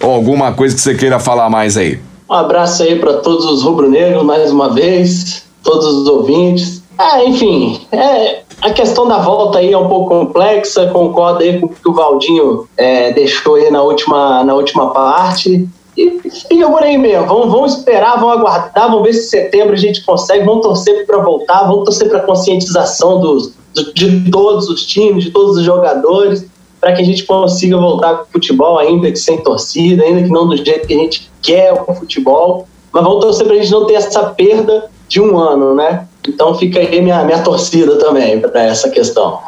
Ou 0.00 0.10
alguma 0.10 0.52
coisa 0.54 0.74
que 0.74 0.80
você 0.80 0.94
queira 0.94 1.20
falar 1.20 1.50
mais 1.50 1.76
aí. 1.76 2.00
Um 2.30 2.32
abraço 2.32 2.82
aí 2.82 2.98
para 2.98 3.18
todos 3.18 3.44
os 3.44 3.62
rubro-negros 3.62 4.24
mais 4.24 4.50
uma 4.50 4.72
vez, 4.72 5.44
todos 5.62 5.84
os 5.86 6.08
ouvintes. 6.08 6.82
É, 6.98 7.26
enfim, 7.26 7.78
é, 7.92 8.40
a 8.62 8.70
questão 8.70 9.06
da 9.06 9.18
volta 9.18 9.58
aí 9.58 9.70
é 9.70 9.76
um 9.76 9.88
pouco 9.88 10.08
complexa, 10.08 10.86
concordo 10.86 11.42
aí 11.42 11.60
com 11.60 11.66
o 11.66 11.68
que 11.68 11.88
o 11.90 11.92
Valdinho 11.92 12.66
é, 12.74 13.12
deixou 13.12 13.56
aí 13.56 13.70
na 13.70 13.82
última, 13.82 14.42
na 14.44 14.54
última 14.54 14.94
parte. 14.94 15.68
E 15.96 16.18
fica 16.30 16.70
por 16.70 16.82
aí 16.82 16.96
mesmo. 16.96 17.26
Vamos 17.26 17.76
esperar, 17.76 18.18
vamos 18.18 18.38
aguardar, 18.38 18.90
vamos 18.90 19.02
ver 19.02 19.12
se 19.12 19.26
em 19.26 19.42
setembro 19.42 19.74
a 19.74 19.78
gente 19.78 20.04
consegue. 20.04 20.44
Vamos 20.44 20.62
torcer 20.62 21.06
para 21.06 21.18
voltar, 21.18 21.64
vamos 21.64 21.84
torcer 21.84 22.08
para 22.08 22.20
conscientização 22.20 23.20
dos, 23.20 23.52
de 23.94 24.30
todos 24.30 24.68
os 24.68 24.86
times, 24.86 25.24
de 25.24 25.30
todos 25.30 25.58
os 25.58 25.64
jogadores, 25.64 26.46
para 26.80 26.92
que 26.94 27.02
a 27.02 27.04
gente 27.04 27.24
consiga 27.24 27.76
voltar 27.76 28.16
com 28.16 28.22
o 28.22 28.26
futebol, 28.32 28.78
ainda 28.78 29.10
que 29.10 29.18
sem 29.18 29.38
torcida, 29.42 30.02
ainda 30.02 30.22
que 30.22 30.30
não 30.30 30.48
do 30.48 30.56
jeito 30.56 30.86
que 30.86 30.94
a 30.94 30.98
gente 30.98 31.30
quer 31.42 31.72
o 31.86 31.94
futebol. 31.94 32.66
Mas 32.92 33.04
vamos 33.04 33.20
torcer 33.20 33.46
para 33.46 33.56
a 33.56 33.58
gente 33.58 33.70
não 33.70 33.86
ter 33.86 33.94
essa 33.94 34.24
perda 34.24 34.90
de 35.08 35.20
um 35.20 35.38
ano, 35.38 35.74
né? 35.74 36.06
Então 36.26 36.54
fica 36.54 36.78
aí 36.78 37.00
minha, 37.02 37.22
minha 37.24 37.42
torcida 37.42 37.96
também 37.96 38.40
para 38.40 38.62
essa 38.62 38.88
questão. 38.88 39.38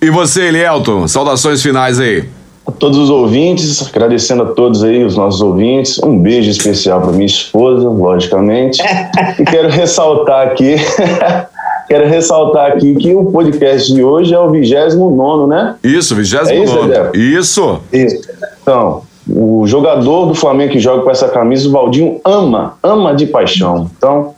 E 0.00 0.10
você, 0.10 0.48
Elielton, 0.48 1.06
saudações 1.06 1.62
finais 1.62 2.00
aí 2.00 2.28
a 2.66 2.70
todos 2.70 2.98
os 2.98 3.10
ouvintes, 3.10 3.86
agradecendo 3.86 4.42
a 4.44 4.46
todos 4.46 4.84
aí, 4.84 5.04
os 5.04 5.16
nossos 5.16 5.40
ouvintes. 5.40 5.98
Um 6.02 6.18
beijo 6.18 6.50
especial 6.50 7.00
para 7.00 7.12
minha 7.12 7.26
esposa, 7.26 7.88
logicamente. 7.88 8.82
e 9.38 9.44
quero 9.44 9.68
ressaltar 9.68 10.46
aqui 10.46 10.76
Quero 11.92 12.08
ressaltar 12.08 12.72
aqui 12.72 12.94
que 12.94 13.14
o 13.14 13.26
podcast 13.26 13.92
de 13.92 14.02
hoje 14.02 14.32
é 14.32 14.38
o 14.38 14.50
29, 14.50 15.46
né? 15.46 15.74
Isso, 15.84 16.14
29. 16.14 16.50
É 16.50 16.64
isso, 16.64 16.78
Edel? 16.78 17.10
Isso. 17.14 17.80
Isso. 17.92 18.28
Então, 18.62 19.02
o 19.28 19.66
jogador 19.66 20.24
do 20.24 20.34
Flamengo 20.34 20.72
que 20.72 20.78
joga 20.78 21.02
com 21.02 21.10
essa 21.10 21.28
camisa, 21.28 21.68
o 21.68 21.70
Valdinho, 21.70 22.18
ama, 22.24 22.78
ama 22.82 23.14
de 23.14 23.26
paixão. 23.26 23.90
Então, 23.94 24.34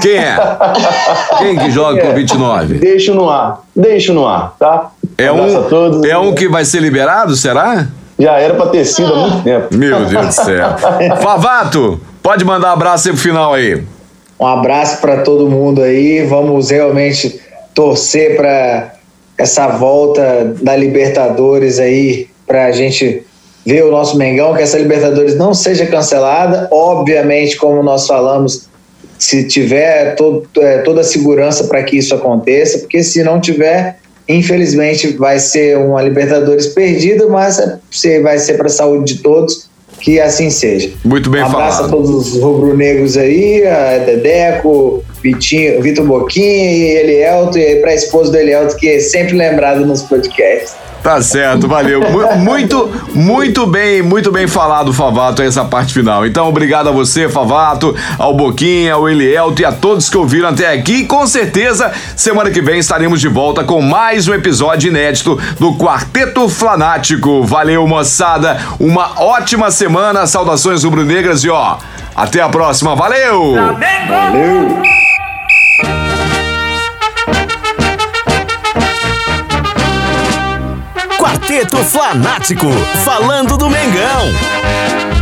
Quem 0.00 0.16
é? 0.16 0.36
Quem 1.38 1.58
que 1.58 1.70
joga 1.70 2.00
com 2.00 2.14
29? 2.14 2.78
deixo 2.78 3.12
no 3.12 3.28
ar, 3.28 3.60
deixo 3.74 4.14
no 4.14 4.26
ar, 4.26 4.54
tá? 4.58 4.90
É 5.18 5.28
Abraço 5.28 5.56
a 5.56 5.60
um, 5.60 5.68
todos. 5.68 6.04
é 6.04 6.18
um 6.18 6.34
que 6.34 6.48
vai 6.48 6.64
ser 6.64 6.80
liberado, 6.80 7.34
será? 7.36 7.88
Já 8.18 8.38
era 8.38 8.54
pra 8.54 8.66
ter 8.66 8.84
sido 8.84 9.12
há 9.12 9.16
muito 9.16 9.42
tempo. 9.42 9.68
Meu 9.74 10.04
Deus 10.06 10.26
do 10.26 10.32
céu. 10.32 10.76
Favato, 11.20 12.00
pode 12.22 12.44
mandar 12.44 12.70
um 12.70 12.72
abraço 12.72 13.08
aí 13.08 13.14
pro 13.14 13.22
final 13.22 13.54
aí. 13.54 13.82
Um 14.38 14.46
abraço 14.46 15.00
para 15.00 15.22
todo 15.22 15.48
mundo 15.48 15.82
aí. 15.82 16.24
Vamos 16.24 16.70
realmente 16.70 17.40
torcer 17.74 18.36
para 18.36 18.94
essa 19.38 19.68
volta 19.68 20.54
da 20.62 20.74
Libertadores 20.74 21.78
aí, 21.78 22.28
para 22.46 22.66
a 22.66 22.72
gente 22.72 23.22
ver 23.66 23.84
o 23.84 23.90
nosso 23.90 24.16
Mengão, 24.16 24.54
que 24.54 24.62
essa 24.62 24.78
Libertadores 24.78 25.36
não 25.36 25.52
seja 25.52 25.86
cancelada. 25.86 26.68
Obviamente, 26.70 27.56
como 27.56 27.82
nós 27.82 28.06
falamos, 28.06 28.68
se 29.18 29.46
tiver 29.46 30.14
to 30.14 30.46
é, 30.58 30.78
toda 30.78 31.00
a 31.00 31.04
segurança 31.04 31.64
para 31.64 31.82
que 31.82 31.96
isso 31.98 32.14
aconteça, 32.14 32.78
porque 32.78 33.02
se 33.02 33.22
não 33.22 33.40
tiver, 33.40 33.98
infelizmente 34.28 35.08
vai 35.16 35.38
ser 35.38 35.76
uma 35.78 36.02
Libertadores 36.02 36.66
perdida, 36.68 37.26
mas 37.28 37.60
vai 38.22 38.38
ser 38.38 38.54
para 38.54 38.66
a 38.66 38.70
saúde 38.70 39.14
de 39.14 39.22
todos. 39.22 39.66
Que 39.98 40.20
assim 40.20 40.50
seja. 40.50 40.90
Muito 41.02 41.30
bem 41.30 41.42
um 41.42 41.46
abraço 41.46 41.78
falado. 41.78 41.88
a 41.88 41.96
todos 41.96 42.10
os 42.10 42.38
rubro-negros 42.38 43.16
aí, 43.16 43.66
a 43.66 43.96
Dedeco, 43.98 45.02
Vitinho, 45.22 45.80
Vitor 45.80 46.04
Boquinha 46.04 46.72
e 46.72 46.96
Elielto, 46.98 47.58
e 47.58 47.64
aí 47.64 47.76
pra 47.76 47.94
esposa 47.94 48.30
do 48.30 48.36
Elielto, 48.36 48.76
que 48.76 48.88
é 48.88 49.00
sempre 49.00 49.34
lembrado 49.34 49.86
nos 49.86 50.02
podcasts. 50.02 50.76
Tá 51.06 51.22
certo, 51.22 51.68
valeu. 51.68 52.00
Mu- 52.00 52.34
Muito, 52.38 52.90
muito 53.14 53.64
bem, 53.64 54.02
muito 54.02 54.32
bem 54.32 54.48
falado, 54.48 54.92
Favato, 54.92 55.40
essa 55.40 55.64
parte 55.64 55.94
final. 55.94 56.26
Então, 56.26 56.48
obrigado 56.48 56.88
a 56.88 56.90
você, 56.90 57.28
Favato, 57.28 57.94
ao 58.18 58.34
Boquinha, 58.34 58.94
ao 58.94 59.08
Elielto 59.08 59.62
e 59.62 59.64
a 59.64 59.70
todos 59.70 60.10
que 60.10 60.16
ouviram 60.18 60.48
até 60.48 60.72
aqui. 60.72 61.04
Com 61.04 61.24
certeza, 61.28 61.92
semana 62.16 62.50
que 62.50 62.60
vem 62.60 62.80
estaremos 62.80 63.20
de 63.20 63.28
volta 63.28 63.62
com 63.62 63.80
mais 63.80 64.26
um 64.26 64.34
episódio 64.34 64.88
inédito 64.88 65.38
do 65.60 65.76
Quarteto 65.76 66.48
Flanático. 66.48 67.44
Valeu, 67.44 67.86
moçada. 67.86 68.58
Uma 68.80 69.12
ótima 69.22 69.70
semana. 69.70 70.26
Saudações 70.26 70.82
rubro-negras 70.82 71.44
e 71.44 71.48
ó, 71.50 71.76
até 72.16 72.40
a 72.42 72.48
próxima. 72.48 72.96
Valeu! 72.96 73.54
Valeu! 74.08 74.82
Flanático, 81.86 82.66
falando 83.04 83.56
do 83.56 83.70
Mengão. 83.70 85.15